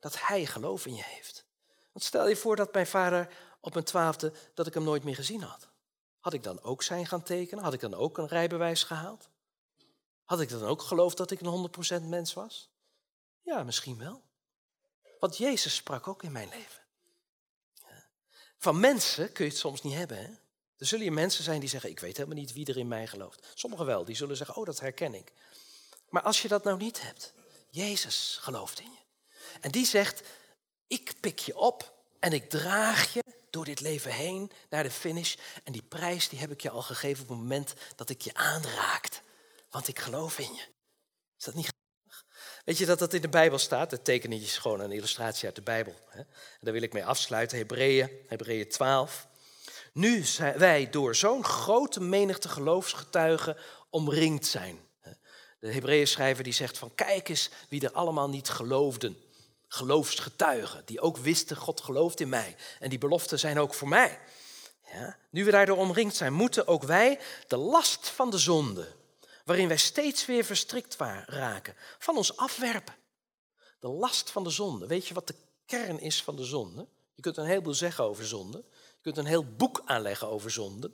dat 0.00 0.26
Hij 0.26 0.46
geloof 0.46 0.86
in 0.86 0.94
je 0.94 1.04
heeft. 1.04 1.44
Want 1.92 2.04
stel 2.04 2.28
je 2.28 2.36
voor 2.36 2.56
dat 2.56 2.72
mijn 2.72 2.86
vader 2.86 3.28
op 3.60 3.72
mijn 3.72 3.84
twaalfde, 3.84 4.32
dat 4.54 4.66
ik 4.66 4.74
hem 4.74 4.84
nooit 4.84 5.04
meer 5.04 5.14
gezien 5.14 5.42
had. 5.42 5.71
Had 6.22 6.32
ik 6.32 6.42
dan 6.42 6.62
ook 6.62 6.82
zijn 6.82 7.06
gaan 7.06 7.22
tekenen? 7.22 7.64
Had 7.64 7.72
ik 7.72 7.80
dan 7.80 7.94
ook 7.94 8.18
een 8.18 8.28
rijbewijs 8.28 8.82
gehaald? 8.82 9.28
Had 10.24 10.40
ik 10.40 10.48
dan 10.48 10.62
ook 10.62 10.82
geloofd 10.82 11.16
dat 11.16 11.30
ik 11.30 11.40
een 11.40 12.02
100% 12.02 12.08
mens 12.08 12.32
was? 12.32 12.70
Ja, 13.42 13.62
misschien 13.62 13.98
wel. 13.98 14.22
Want 15.18 15.36
Jezus 15.36 15.74
sprak 15.74 16.08
ook 16.08 16.22
in 16.22 16.32
mijn 16.32 16.48
leven. 16.48 16.82
Van 18.58 18.80
mensen 18.80 19.32
kun 19.32 19.44
je 19.44 19.50
het 19.50 19.60
soms 19.60 19.82
niet 19.82 19.94
hebben. 19.94 20.16
Hè? 20.16 20.30
Er 20.76 20.86
zullen 20.86 21.04
je 21.04 21.10
mensen 21.10 21.44
zijn 21.44 21.60
die 21.60 21.68
zeggen, 21.68 21.90
ik 21.90 22.00
weet 22.00 22.16
helemaal 22.16 22.38
niet 22.38 22.52
wie 22.52 22.66
er 22.66 22.78
in 22.78 22.88
mij 22.88 23.06
gelooft. 23.06 23.50
Sommigen 23.54 23.86
wel, 23.86 24.04
die 24.04 24.16
zullen 24.16 24.36
zeggen, 24.36 24.56
oh 24.56 24.64
dat 24.64 24.80
herken 24.80 25.14
ik. 25.14 25.32
Maar 26.08 26.22
als 26.22 26.42
je 26.42 26.48
dat 26.48 26.64
nou 26.64 26.76
niet 26.78 27.02
hebt, 27.02 27.32
Jezus 27.70 28.38
gelooft 28.40 28.80
in 28.80 28.90
je. 28.90 29.30
En 29.60 29.70
die 29.70 29.86
zegt, 29.86 30.22
ik 30.86 31.14
pik 31.20 31.38
je 31.38 31.56
op 31.56 32.04
en 32.18 32.32
ik 32.32 32.50
draag 32.50 33.12
je 33.12 33.22
door 33.52 33.64
dit 33.64 33.80
leven 33.80 34.12
heen 34.12 34.50
naar 34.70 34.82
de 34.82 34.90
finish. 34.90 35.36
En 35.64 35.72
die 35.72 35.82
prijs 35.82 36.28
die 36.28 36.38
heb 36.38 36.50
ik 36.50 36.60
je 36.60 36.70
al 36.70 36.82
gegeven 36.82 37.22
op 37.22 37.28
het 37.28 37.38
moment 37.38 37.74
dat 37.96 38.10
ik 38.10 38.20
je 38.20 38.34
aanraakt. 38.34 39.22
Want 39.70 39.88
ik 39.88 39.98
geloof 39.98 40.38
in 40.38 40.54
je. 40.54 40.62
Is 41.38 41.44
dat 41.44 41.54
niet 41.54 41.68
grappig? 41.68 42.24
Weet 42.64 42.78
je 42.78 42.86
dat 42.86 42.98
dat 42.98 43.14
in 43.14 43.20
de 43.20 43.28
Bijbel 43.28 43.58
staat? 43.58 43.90
Het 43.90 44.04
tekeningetje 44.04 44.48
is 44.48 44.58
gewoon 44.58 44.80
een 44.80 44.92
illustratie 44.92 45.46
uit 45.46 45.54
de 45.54 45.62
Bijbel. 45.62 45.94
Hè? 46.08 46.18
En 46.18 46.26
daar 46.60 46.72
wil 46.72 46.82
ik 46.82 46.92
mee 46.92 47.04
afsluiten. 47.04 47.58
Hebreeën, 47.58 48.10
Hebreeën 48.26 48.68
12. 48.68 49.26
Nu 49.92 50.22
zijn 50.22 50.58
wij 50.58 50.90
door 50.90 51.14
zo'n 51.14 51.44
grote 51.44 52.00
menigte 52.00 52.48
geloofsgetuigen 52.48 53.56
omringd 53.90 54.46
zijn. 54.46 54.78
De 55.58 55.72
Hebreeën 55.72 56.06
schrijver 56.06 56.44
die 56.44 56.52
zegt 56.52 56.78
van 56.78 56.94
kijk 56.94 57.28
eens 57.28 57.50
wie 57.68 57.84
er 57.84 57.92
allemaal 57.92 58.28
niet 58.28 58.48
geloofden 58.48 59.16
geloofsgetuigen, 59.72 60.82
die 60.84 61.00
ook 61.00 61.16
wisten, 61.16 61.56
God 61.56 61.80
gelooft 61.80 62.20
in 62.20 62.28
mij. 62.28 62.56
En 62.78 62.88
die 62.90 62.98
beloften 62.98 63.38
zijn 63.38 63.58
ook 63.58 63.74
voor 63.74 63.88
mij. 63.88 64.20
Ja? 64.92 65.18
Nu 65.30 65.44
we 65.44 65.50
daardoor 65.50 65.76
omringd 65.76 66.16
zijn, 66.16 66.32
moeten 66.32 66.66
ook 66.66 66.82
wij 66.82 67.20
de 67.48 67.56
last 67.56 68.08
van 68.08 68.30
de 68.30 68.38
zonde, 68.38 68.96
waarin 69.44 69.68
wij 69.68 69.76
steeds 69.76 70.26
weer 70.26 70.44
verstrikt 70.44 70.96
raken, 71.26 71.74
van 71.98 72.16
ons 72.16 72.36
afwerpen. 72.36 72.94
De 73.78 73.88
last 73.88 74.30
van 74.30 74.44
de 74.44 74.50
zonde. 74.50 74.86
Weet 74.86 75.06
je 75.06 75.14
wat 75.14 75.26
de 75.26 75.34
kern 75.66 76.00
is 76.00 76.22
van 76.22 76.36
de 76.36 76.44
zonde? 76.44 76.86
Je 77.14 77.22
kunt 77.22 77.36
een 77.36 77.46
heleboel 77.46 77.74
zeggen 77.74 78.04
over 78.04 78.26
zonde. 78.26 78.64
Je 78.68 79.02
kunt 79.02 79.16
een 79.16 79.26
heel 79.26 79.46
boek 79.56 79.82
aanleggen 79.84 80.28
over 80.28 80.50
zonde. 80.50 80.90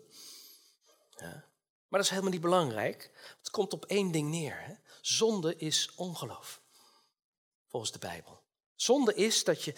Ja. 1.17 1.45
Maar 1.89 2.01
dat 2.01 2.03
is 2.03 2.09
helemaal 2.09 2.33
niet 2.33 2.41
belangrijk. 2.41 3.11
Het 3.39 3.51
komt 3.51 3.73
op 3.73 3.85
één 3.85 4.13
ding 4.13 4.31
neer. 4.31 4.61
Hè? 4.61 4.75
Zonde 5.01 5.57
is 5.57 5.91
ongeloof. 5.95 6.61
Volgens 7.67 7.93
de 7.93 7.99
Bijbel. 7.99 8.47
Zonde 8.81 9.15
is 9.15 9.45
dat 9.45 9.65
je 9.65 9.75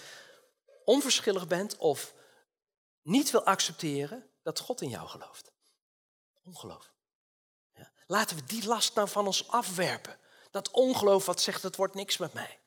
onverschillig 0.84 1.46
bent 1.46 1.76
of 1.76 2.14
niet 3.02 3.30
wil 3.30 3.44
accepteren 3.44 4.30
dat 4.42 4.58
God 4.58 4.80
in 4.80 4.88
jou 4.88 5.08
gelooft. 5.08 5.52
Ongeloof. 6.44 6.92
Ja. 7.74 7.90
Laten 8.06 8.36
we 8.36 8.44
die 8.44 8.66
last 8.66 8.94
nou 8.94 9.08
van 9.08 9.26
ons 9.26 9.48
afwerpen. 9.48 10.18
Dat 10.50 10.70
ongeloof 10.70 11.26
wat 11.26 11.40
zegt 11.40 11.62
het 11.62 11.76
wordt 11.76 11.94
niks 11.94 12.16
met 12.16 12.32
mij. 12.32 12.58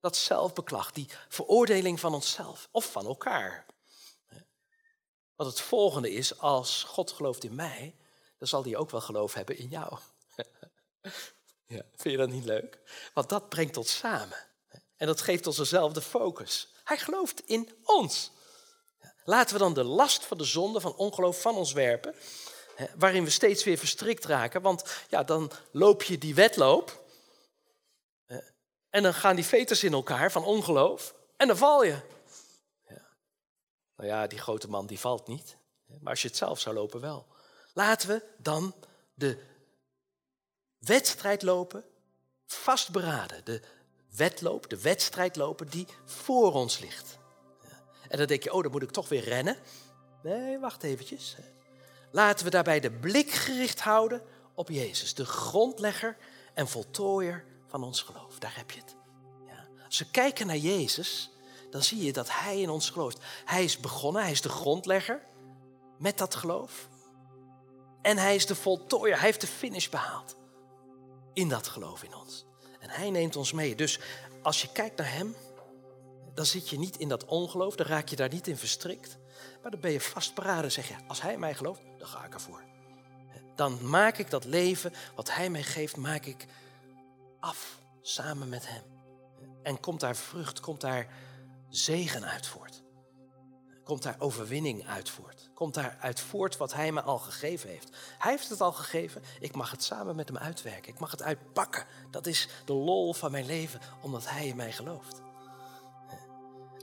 Dat 0.00 0.16
zelfbeklag, 0.16 0.92
die 0.92 1.08
veroordeling 1.28 2.00
van 2.00 2.14
onszelf 2.14 2.68
of 2.70 2.92
van 2.92 3.06
elkaar. 3.06 3.66
Want 5.36 5.50
het 5.50 5.60
volgende 5.60 6.10
is, 6.12 6.38
als 6.38 6.82
God 6.82 7.12
gelooft 7.12 7.44
in 7.44 7.54
mij, 7.54 7.96
dan 8.38 8.48
zal 8.48 8.62
hij 8.62 8.76
ook 8.76 8.90
wel 8.90 9.00
geloof 9.00 9.34
hebben 9.34 9.58
in 9.58 9.68
jou. 9.68 9.98
Ja, 11.70 11.82
vind 11.88 12.14
je 12.14 12.16
dat 12.16 12.28
niet 12.28 12.44
leuk? 12.44 12.80
Want 13.14 13.28
dat 13.28 13.48
brengt 13.48 13.76
ons 13.76 13.96
samen. 13.96 14.47
En 14.98 15.06
dat 15.06 15.20
geeft 15.20 15.46
ons 15.46 15.56
dezelfde 15.56 16.00
focus. 16.02 16.72
Hij 16.84 16.98
gelooft 16.98 17.42
in 17.46 17.72
ons. 17.84 18.30
Laten 19.24 19.52
we 19.52 19.60
dan 19.60 19.74
de 19.74 19.84
last 19.84 20.24
van 20.24 20.38
de 20.38 20.44
zonde, 20.44 20.80
van 20.80 20.96
ongeloof 20.96 21.40
van 21.40 21.54
ons 21.54 21.72
werpen. 21.72 22.14
Waarin 22.96 23.24
we 23.24 23.30
steeds 23.30 23.64
weer 23.64 23.78
verstrikt 23.78 24.24
raken. 24.24 24.62
Want 24.62 24.84
ja, 25.08 25.22
dan 25.22 25.50
loop 25.70 26.02
je 26.02 26.18
die 26.18 26.34
wedloop. 26.34 27.06
En 28.90 29.02
dan 29.02 29.14
gaan 29.14 29.36
die 29.36 29.44
veters 29.44 29.84
in 29.84 29.92
elkaar 29.92 30.32
van 30.32 30.44
ongeloof. 30.44 31.14
En 31.36 31.46
dan 31.46 31.56
val 31.56 31.84
je. 31.84 32.00
Ja. 32.86 33.08
Nou 33.96 34.08
ja, 34.08 34.26
die 34.26 34.38
grote 34.38 34.68
man 34.68 34.86
die 34.86 34.98
valt 34.98 35.26
niet. 35.26 35.56
Maar 36.00 36.10
als 36.10 36.22
je 36.22 36.28
het 36.28 36.36
zelf 36.36 36.60
zou 36.60 36.74
lopen 36.74 37.00
wel. 37.00 37.26
Laten 37.72 38.08
we 38.08 38.22
dan 38.38 38.74
de 39.14 39.42
wedstrijd 40.78 41.42
lopen, 41.42 41.84
vastberaden. 42.46 43.44
De 43.44 43.62
wedloop, 44.18 44.68
de 44.68 44.80
wedstrijd 44.80 45.36
lopen 45.36 45.68
die 45.68 45.86
voor 46.04 46.52
ons 46.52 46.78
ligt. 46.78 47.18
En 48.08 48.18
dan 48.18 48.26
denk 48.26 48.42
je, 48.42 48.52
oh, 48.52 48.62
dan 48.62 48.70
moet 48.70 48.82
ik 48.82 48.90
toch 48.90 49.08
weer 49.08 49.24
rennen. 49.24 49.56
Nee, 50.22 50.58
wacht 50.58 50.82
eventjes. 50.82 51.36
Laten 52.10 52.44
we 52.44 52.50
daarbij 52.50 52.80
de 52.80 52.90
blik 52.90 53.30
gericht 53.30 53.80
houden 53.80 54.22
op 54.54 54.68
Jezus, 54.68 55.14
de 55.14 55.24
grondlegger 55.24 56.16
en 56.54 56.68
voltooier 56.68 57.44
van 57.66 57.82
ons 57.82 58.02
geloof. 58.02 58.38
Daar 58.38 58.56
heb 58.56 58.70
je 58.70 58.80
het. 58.80 58.96
Ja. 59.46 59.84
Als 59.84 59.98
we 59.98 60.10
kijken 60.10 60.46
naar 60.46 60.56
Jezus, 60.56 61.30
dan 61.70 61.82
zie 61.82 62.02
je 62.02 62.12
dat 62.12 62.28
Hij 62.30 62.60
in 62.60 62.70
ons 62.70 62.90
gelooft. 62.90 63.18
Hij 63.44 63.64
is 63.64 63.78
begonnen, 63.78 64.22
Hij 64.22 64.30
is 64.30 64.42
de 64.42 64.48
grondlegger 64.48 65.22
met 65.98 66.18
dat 66.18 66.34
geloof. 66.34 66.88
En 68.02 68.18
Hij 68.18 68.34
is 68.34 68.46
de 68.46 68.54
voltooier, 68.54 69.14
Hij 69.14 69.24
heeft 69.24 69.40
de 69.40 69.46
finish 69.46 69.88
behaald 69.88 70.36
in 71.32 71.48
dat 71.48 71.68
geloof 71.68 72.02
in 72.02 72.14
ons. 72.14 72.46
Hij 72.88 73.10
neemt 73.10 73.36
ons 73.36 73.52
mee. 73.52 73.74
Dus 73.74 73.98
als 74.42 74.62
je 74.62 74.72
kijkt 74.72 74.96
naar 74.96 75.12
Hem, 75.12 75.36
dan 76.34 76.46
zit 76.46 76.68
je 76.68 76.78
niet 76.78 76.96
in 76.96 77.08
dat 77.08 77.24
ongeloof, 77.24 77.76
dan 77.76 77.86
raak 77.86 78.08
je 78.08 78.16
daar 78.16 78.32
niet 78.32 78.46
in 78.46 78.56
verstrikt. 78.56 79.18
Maar 79.62 79.70
dan 79.70 79.80
ben 79.80 79.92
je 79.92 80.00
vastberaden, 80.00 80.72
zeg 80.72 80.88
je, 80.88 80.94
als 81.06 81.22
hij 81.22 81.38
mij 81.38 81.54
gelooft, 81.54 81.80
dan 81.98 82.08
ga 82.08 82.24
ik 82.24 82.34
ervoor. 82.34 82.62
Dan 83.54 83.88
maak 83.88 84.18
ik 84.18 84.30
dat 84.30 84.44
leven 84.44 84.92
wat 85.14 85.34
hij 85.34 85.50
mij 85.50 85.62
geeft, 85.62 85.96
maak 85.96 86.24
ik 86.24 86.46
af 87.40 87.78
samen 88.02 88.48
met 88.48 88.68
hem. 88.68 88.82
En 89.62 89.80
komt 89.80 90.00
daar 90.00 90.16
vrucht, 90.16 90.60
komt 90.60 90.80
daar 90.80 91.08
zegen 91.68 92.24
uit 92.24 92.46
voort. 92.46 92.82
Komt 93.84 94.02
daar 94.02 94.16
overwinning 94.18 94.86
uit 94.86 95.10
voort. 95.10 95.37
Komt 95.58 95.74
daar 95.74 95.96
uit 96.00 96.20
voort 96.20 96.56
wat 96.56 96.72
hij 96.72 96.92
me 96.92 97.02
al 97.02 97.18
gegeven 97.18 97.68
heeft. 97.68 97.96
Hij 98.18 98.30
heeft 98.30 98.48
het 98.48 98.60
al 98.60 98.72
gegeven, 98.72 99.22
ik 99.40 99.54
mag 99.54 99.70
het 99.70 99.82
samen 99.82 100.16
met 100.16 100.28
hem 100.28 100.36
uitwerken. 100.36 100.92
Ik 100.92 100.98
mag 100.98 101.10
het 101.10 101.22
uitpakken. 101.22 101.86
Dat 102.10 102.26
is 102.26 102.48
de 102.64 102.72
lol 102.72 103.14
van 103.14 103.30
mijn 103.30 103.46
leven, 103.46 103.80
omdat 104.00 104.28
hij 104.28 104.46
in 104.46 104.56
mij 104.56 104.72
gelooft. 104.72 105.20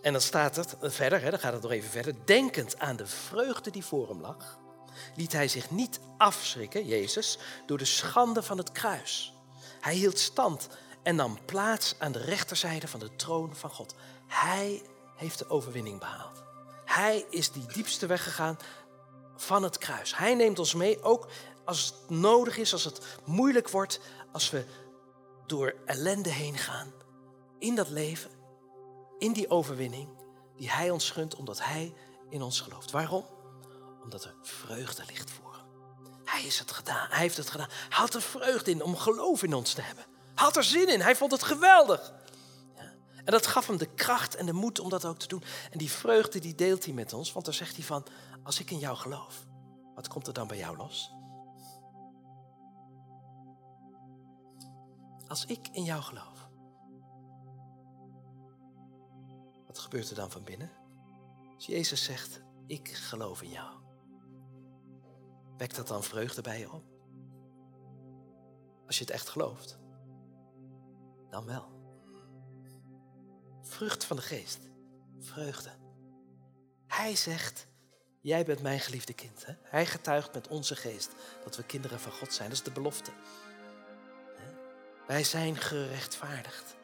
En 0.02 0.12
dan 0.12 0.22
staat 0.22 0.56
het 0.56 0.76
verder, 0.80 1.22
hè, 1.22 1.30
dan 1.30 1.40
gaat 1.40 1.54
het 1.54 1.62
nog 1.62 1.72
even 1.72 1.90
verder. 1.90 2.26
Denkend 2.26 2.80
aan 2.80 2.96
de 2.96 3.08
vreugde 3.08 3.72
die 3.72 3.86
voor 3.86 4.10
hem 4.10 4.22
lag, 4.22 4.60
liet 5.16 5.32
hij 5.32 5.48
zich 5.48 5.72
niet 5.72 6.00
afschrikken, 6.18 6.86
Jezus, 6.86 7.38
door 7.66 7.78
de 7.78 7.86
schande 7.86 8.44
van 8.44 8.58
het 8.58 8.72
kruis. 8.72 9.34
Hij 9.82 9.94
hield 9.94 10.20
stand 10.20 10.68
en 11.04 11.16
nam 11.16 11.46
plaats 11.46 11.96
aan 12.00 12.12
de 12.12 12.24
rechterzijde 12.24 12.88
van 12.88 13.00
de 13.00 13.16
troon 13.16 13.56
van 13.56 13.70
God. 13.70 13.96
Hij 14.28 14.82
heeft 15.16 15.40
de 15.40 15.50
overwinning 15.50 16.00
behaald. 16.00 16.45
Hij 16.96 17.26
is 17.30 17.52
die 17.52 17.66
diepste 17.66 18.06
weg 18.06 18.24
gegaan 18.24 18.58
van 19.36 19.64
het 19.64 19.78
kruis. 19.78 20.18
Hij 20.18 20.36
neemt 20.36 20.60
ons 20.60 20.74
mee, 20.74 21.04
ook 21.04 21.28
als 21.66 21.86
het 21.86 22.10
nodig 22.10 22.58
is, 22.58 22.74
als 22.74 22.84
het 22.84 23.02
moeilijk 23.26 23.70
wordt, 23.70 24.00
als 24.32 24.50
we 24.50 24.66
door 25.46 25.76
ellende 25.86 26.30
heen 26.30 26.58
gaan 26.58 26.94
in 27.60 27.76
dat 27.76 27.90
leven 27.90 28.32
in 29.20 29.34
die 29.34 29.50
overwinning 29.50 30.10
die 30.58 30.72
Hij 30.72 30.90
ons 30.90 31.12
gunt, 31.12 31.36
omdat 31.36 31.64
Hij 31.64 31.94
in 32.30 32.42
ons 32.42 32.62
gelooft. 32.62 32.92
Waarom? 32.92 33.26
Omdat 34.04 34.24
er 34.24 34.34
vreugde 34.42 35.04
ligt 35.08 35.32
voor 35.32 35.54
hem. 35.54 35.66
Hij 36.26 36.44
is 36.44 36.60
het 36.60 36.72
gedaan. 36.72 37.08
Hij 37.10 37.20
heeft 37.20 37.38
het 37.38 37.50
gedaan. 37.50 37.70
Hij 37.70 37.98
had 38.00 38.14
er 38.14 38.22
vreugde 38.22 38.72
in 38.72 38.84
om 38.84 38.98
geloof 38.98 39.44
in 39.44 39.54
ons 39.54 39.74
te 39.74 39.82
hebben. 39.82 40.06
Hij 40.36 40.46
had 40.46 40.56
er 40.56 40.64
zin 40.64 40.88
in. 40.88 41.02
Hij 41.02 41.16
vond 41.16 41.32
het 41.32 41.44
geweldig. 41.44 42.14
En 43.26 43.32
dat 43.32 43.48
gaf 43.48 43.68
hem 43.68 43.78
de 43.78 43.94
kracht 43.94 44.36
en 44.36 44.46
de 44.46 44.54
moed 44.54 44.80
om 44.80 44.90
dat 44.90 45.06
ook 45.06 45.18
te 45.18 45.28
doen. 45.28 45.44
En 45.72 45.78
die 45.78 45.92
vreugde 45.92 46.40
die 46.40 46.56
deelt 46.56 46.86
hij 46.86 46.94
met 46.94 47.14
ons. 47.14 47.34
Want 47.34 47.46
dan 47.46 47.54
zegt 47.54 47.76
hij 47.76 47.86
van, 47.86 48.06
als 48.44 48.60
ik 48.60 48.72
in 48.72 48.78
jou 48.78 48.98
geloof, 48.98 49.46
wat 49.96 50.08
komt 50.08 50.28
er 50.28 50.34
dan 50.34 50.48
bij 50.48 50.58
jou 50.58 50.78
los? 50.78 51.14
Als 55.28 55.46
ik 55.46 55.68
in 55.68 55.84
jou 55.84 56.02
geloof. 56.02 56.50
Wat 59.68 59.80
gebeurt 59.80 60.10
er 60.10 60.16
dan 60.16 60.32
van 60.32 60.44
binnen? 60.44 60.72
Als 61.56 61.66
Jezus 61.66 62.04
zegt, 62.04 62.42
ik 62.68 62.90
geloof 62.90 63.42
in 63.42 63.50
jou. 63.50 63.70
Wekt 65.58 65.76
dat 65.76 65.88
dan 65.88 66.04
vreugde 66.04 66.42
bij 66.42 66.60
je 66.60 66.72
op? 66.72 66.84
Als 68.86 68.98
je 68.98 69.04
het 69.04 69.14
echt 69.14 69.30
gelooft, 69.30 69.80
dan 71.30 71.46
wel. 71.46 71.75
Vrucht 73.76 74.04
van 74.04 74.16
de 74.16 74.22
geest, 74.22 74.60
vreugde. 75.20 75.70
Hij 76.88 77.16
zegt, 77.16 77.68
jij 78.22 78.46
bent 78.46 78.62
mijn 78.62 78.80
geliefde 78.80 79.14
kind. 79.14 79.46
Hè? 79.46 79.54
Hij 79.62 79.86
getuigt 79.86 80.34
met 80.34 80.48
onze 80.48 80.76
geest 80.76 81.12
dat 81.44 81.56
we 81.56 81.64
kinderen 81.64 82.00
van 82.00 82.12
God 82.12 82.34
zijn. 82.34 82.50
Dat 82.50 82.58
is 82.58 82.64
de 82.64 82.72
belofte. 82.72 83.12
Wij 85.08 85.24
zijn 85.24 85.58
gerechtvaardigd. 85.58 86.76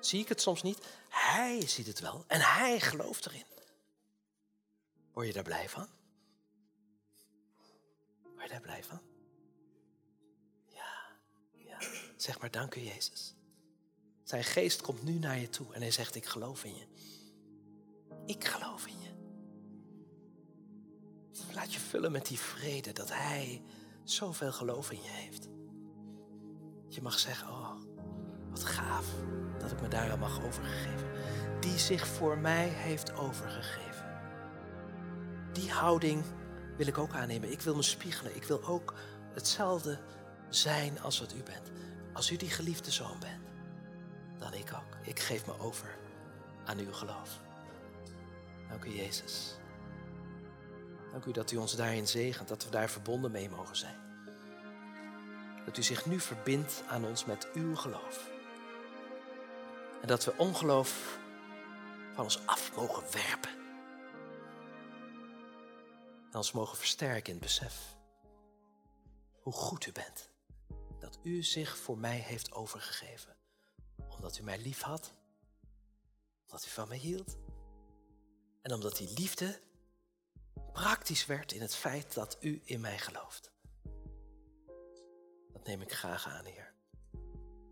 Zie 0.00 0.20
ik 0.20 0.28
het 0.28 0.40
soms 0.40 0.62
niet? 0.62 0.86
Hij 1.08 1.66
ziet 1.66 1.86
het 1.86 2.00
wel 2.00 2.24
en 2.26 2.40
hij 2.40 2.80
gelooft 2.80 3.26
erin. 3.26 3.46
Word 5.12 5.26
je 5.26 5.32
daar 5.32 5.42
blij 5.42 5.68
van? 5.68 5.88
Word 8.22 8.42
je 8.42 8.48
daar 8.48 8.60
blij 8.60 8.84
van? 8.84 9.00
Ja, 10.66 11.16
ja. 11.52 11.78
Zeg 12.16 12.40
maar 12.40 12.50
dank 12.50 12.74
u 12.74 12.80
Jezus. 12.80 13.34
Zijn 14.30 14.44
geest 14.44 14.80
komt 14.80 15.02
nu 15.02 15.18
naar 15.18 15.38
je 15.38 15.48
toe 15.48 15.74
en 15.74 15.80
hij 15.80 15.90
zegt 15.90 16.14
ik 16.14 16.26
geloof 16.26 16.64
in 16.64 16.74
je. 16.74 16.86
Ik 18.26 18.44
geloof 18.44 18.86
in 18.86 18.94
je. 19.00 19.08
Laat 21.54 21.74
je 21.74 21.80
vullen 21.80 22.12
met 22.12 22.26
die 22.26 22.38
vrede 22.38 22.92
dat 22.92 23.12
hij 23.12 23.62
zoveel 24.04 24.52
geloof 24.52 24.90
in 24.90 25.02
je 25.02 25.08
heeft. 25.08 25.48
Je 26.88 27.02
mag 27.02 27.18
zeggen, 27.18 27.48
oh, 27.48 27.72
wat 28.50 28.64
gaaf 28.64 29.06
dat 29.58 29.70
ik 29.70 29.80
me 29.80 29.88
daar 29.88 30.10
aan 30.10 30.18
mag 30.18 30.44
overgeven. 30.44 31.10
Die 31.60 31.78
zich 31.78 32.06
voor 32.06 32.38
mij 32.38 32.68
heeft 32.68 33.12
overgegeven. 33.12 34.20
Die 35.52 35.70
houding 35.70 36.24
wil 36.76 36.86
ik 36.86 36.98
ook 36.98 37.12
aannemen. 37.12 37.52
Ik 37.52 37.60
wil 37.60 37.74
me 37.74 37.82
spiegelen. 37.82 38.36
Ik 38.36 38.44
wil 38.44 38.64
ook 38.64 38.94
hetzelfde 39.32 40.00
zijn 40.48 41.00
als 41.00 41.20
wat 41.20 41.34
u 41.34 41.42
bent. 41.42 41.70
Als 42.12 42.30
u 42.30 42.36
die 42.36 42.50
geliefde 42.50 42.90
zoon 42.90 43.18
bent, 43.18 43.49
dan 44.40 44.54
ik 44.54 44.72
ook. 44.74 45.06
Ik 45.06 45.20
geef 45.20 45.46
me 45.46 45.58
over 45.58 45.98
aan 46.64 46.78
uw 46.78 46.92
geloof. 46.92 47.40
Dank 48.68 48.84
u, 48.84 48.90
Jezus. 48.90 49.56
Dank 51.10 51.24
u 51.24 51.32
dat 51.32 51.50
u 51.50 51.56
ons 51.56 51.76
daarin 51.76 52.08
zegent, 52.08 52.48
dat 52.48 52.64
we 52.64 52.70
daar 52.70 52.90
verbonden 52.90 53.30
mee 53.30 53.50
mogen 53.50 53.76
zijn. 53.76 53.96
Dat 55.64 55.76
u 55.76 55.82
zich 55.82 56.06
nu 56.06 56.20
verbindt 56.20 56.82
aan 56.88 57.04
ons 57.04 57.24
met 57.24 57.48
uw 57.54 57.76
geloof. 57.76 58.30
En 60.00 60.08
dat 60.08 60.24
we 60.24 60.36
ongeloof 60.36 61.18
van 62.14 62.24
ons 62.24 62.46
af 62.46 62.76
mogen 62.76 63.02
werpen. 63.12 63.50
En 66.30 66.36
ons 66.36 66.52
mogen 66.52 66.76
versterken 66.76 67.26
in 67.26 67.38
het 67.38 67.42
besef 67.42 67.96
hoe 69.42 69.52
goed 69.52 69.86
u 69.86 69.92
bent. 69.92 70.30
Dat 70.98 71.18
u 71.22 71.42
zich 71.42 71.76
voor 71.76 71.98
mij 71.98 72.18
heeft 72.18 72.52
overgegeven. 72.52 73.39
Omdat 74.20 74.38
u 74.38 74.42
mij 74.42 74.58
lief 74.58 74.80
had. 74.80 75.12
Omdat 76.42 76.66
u 76.66 76.68
van 76.68 76.88
mij 76.88 76.96
hield. 76.96 77.36
En 78.62 78.72
omdat 78.72 78.96
die 78.96 79.12
liefde 79.12 79.60
praktisch 80.72 81.26
werd 81.26 81.52
in 81.52 81.60
het 81.60 81.74
feit 81.74 82.14
dat 82.14 82.36
u 82.40 82.60
in 82.64 82.80
mij 82.80 82.98
gelooft. 82.98 83.52
Dat 85.52 85.66
neem 85.66 85.80
ik 85.80 85.92
graag 85.92 86.28
aan, 86.28 86.44
Heer. 86.44 86.72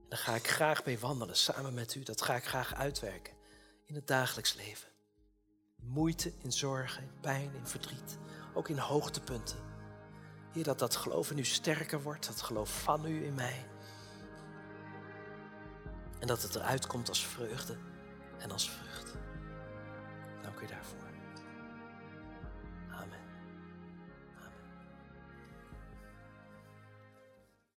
Daar 0.09 0.19
ga 0.19 0.35
ik 0.35 0.49
graag 0.49 0.85
mee 0.85 0.99
wandelen 0.99 1.37
samen 1.37 1.75
met 1.75 1.95
u. 1.95 2.03
Dat 2.03 2.23
ga 2.23 2.35
ik 2.35 2.45
graag 2.45 2.75
uitwerken 2.75 3.35
in 3.85 3.95
het 3.95 4.07
dagelijks 4.07 4.55
leven. 4.55 4.89
In 5.77 5.89
moeite, 5.89 6.33
in 6.39 6.53
zorgen, 6.53 7.03
in 7.03 7.21
pijn, 7.21 7.55
in 7.55 7.67
verdriet. 7.67 8.19
Ook 8.55 8.69
in 8.69 8.79
hoogtepunten. 8.79 9.59
Heer, 10.53 10.65
dat 10.65 10.79
dat 10.79 10.97
geloof 10.97 11.31
in 11.31 11.39
u 11.39 11.45
sterker 11.45 12.03
wordt. 12.03 12.27
Dat 12.27 12.43
geloof 12.43 12.83
van 12.83 13.07
u 13.07 13.25
in 13.25 13.35
mij. 13.35 13.67
En 16.19 16.27
dat 16.27 16.43
het 16.43 16.55
eruit 16.55 16.87
komt 16.87 17.09
als 17.09 17.27
vreugde 17.27 17.77
en 18.39 18.51
als 18.51 18.71
vrucht. 18.71 19.15
Dank 20.43 20.61
u 20.61 20.67
daarvoor. 20.67 21.08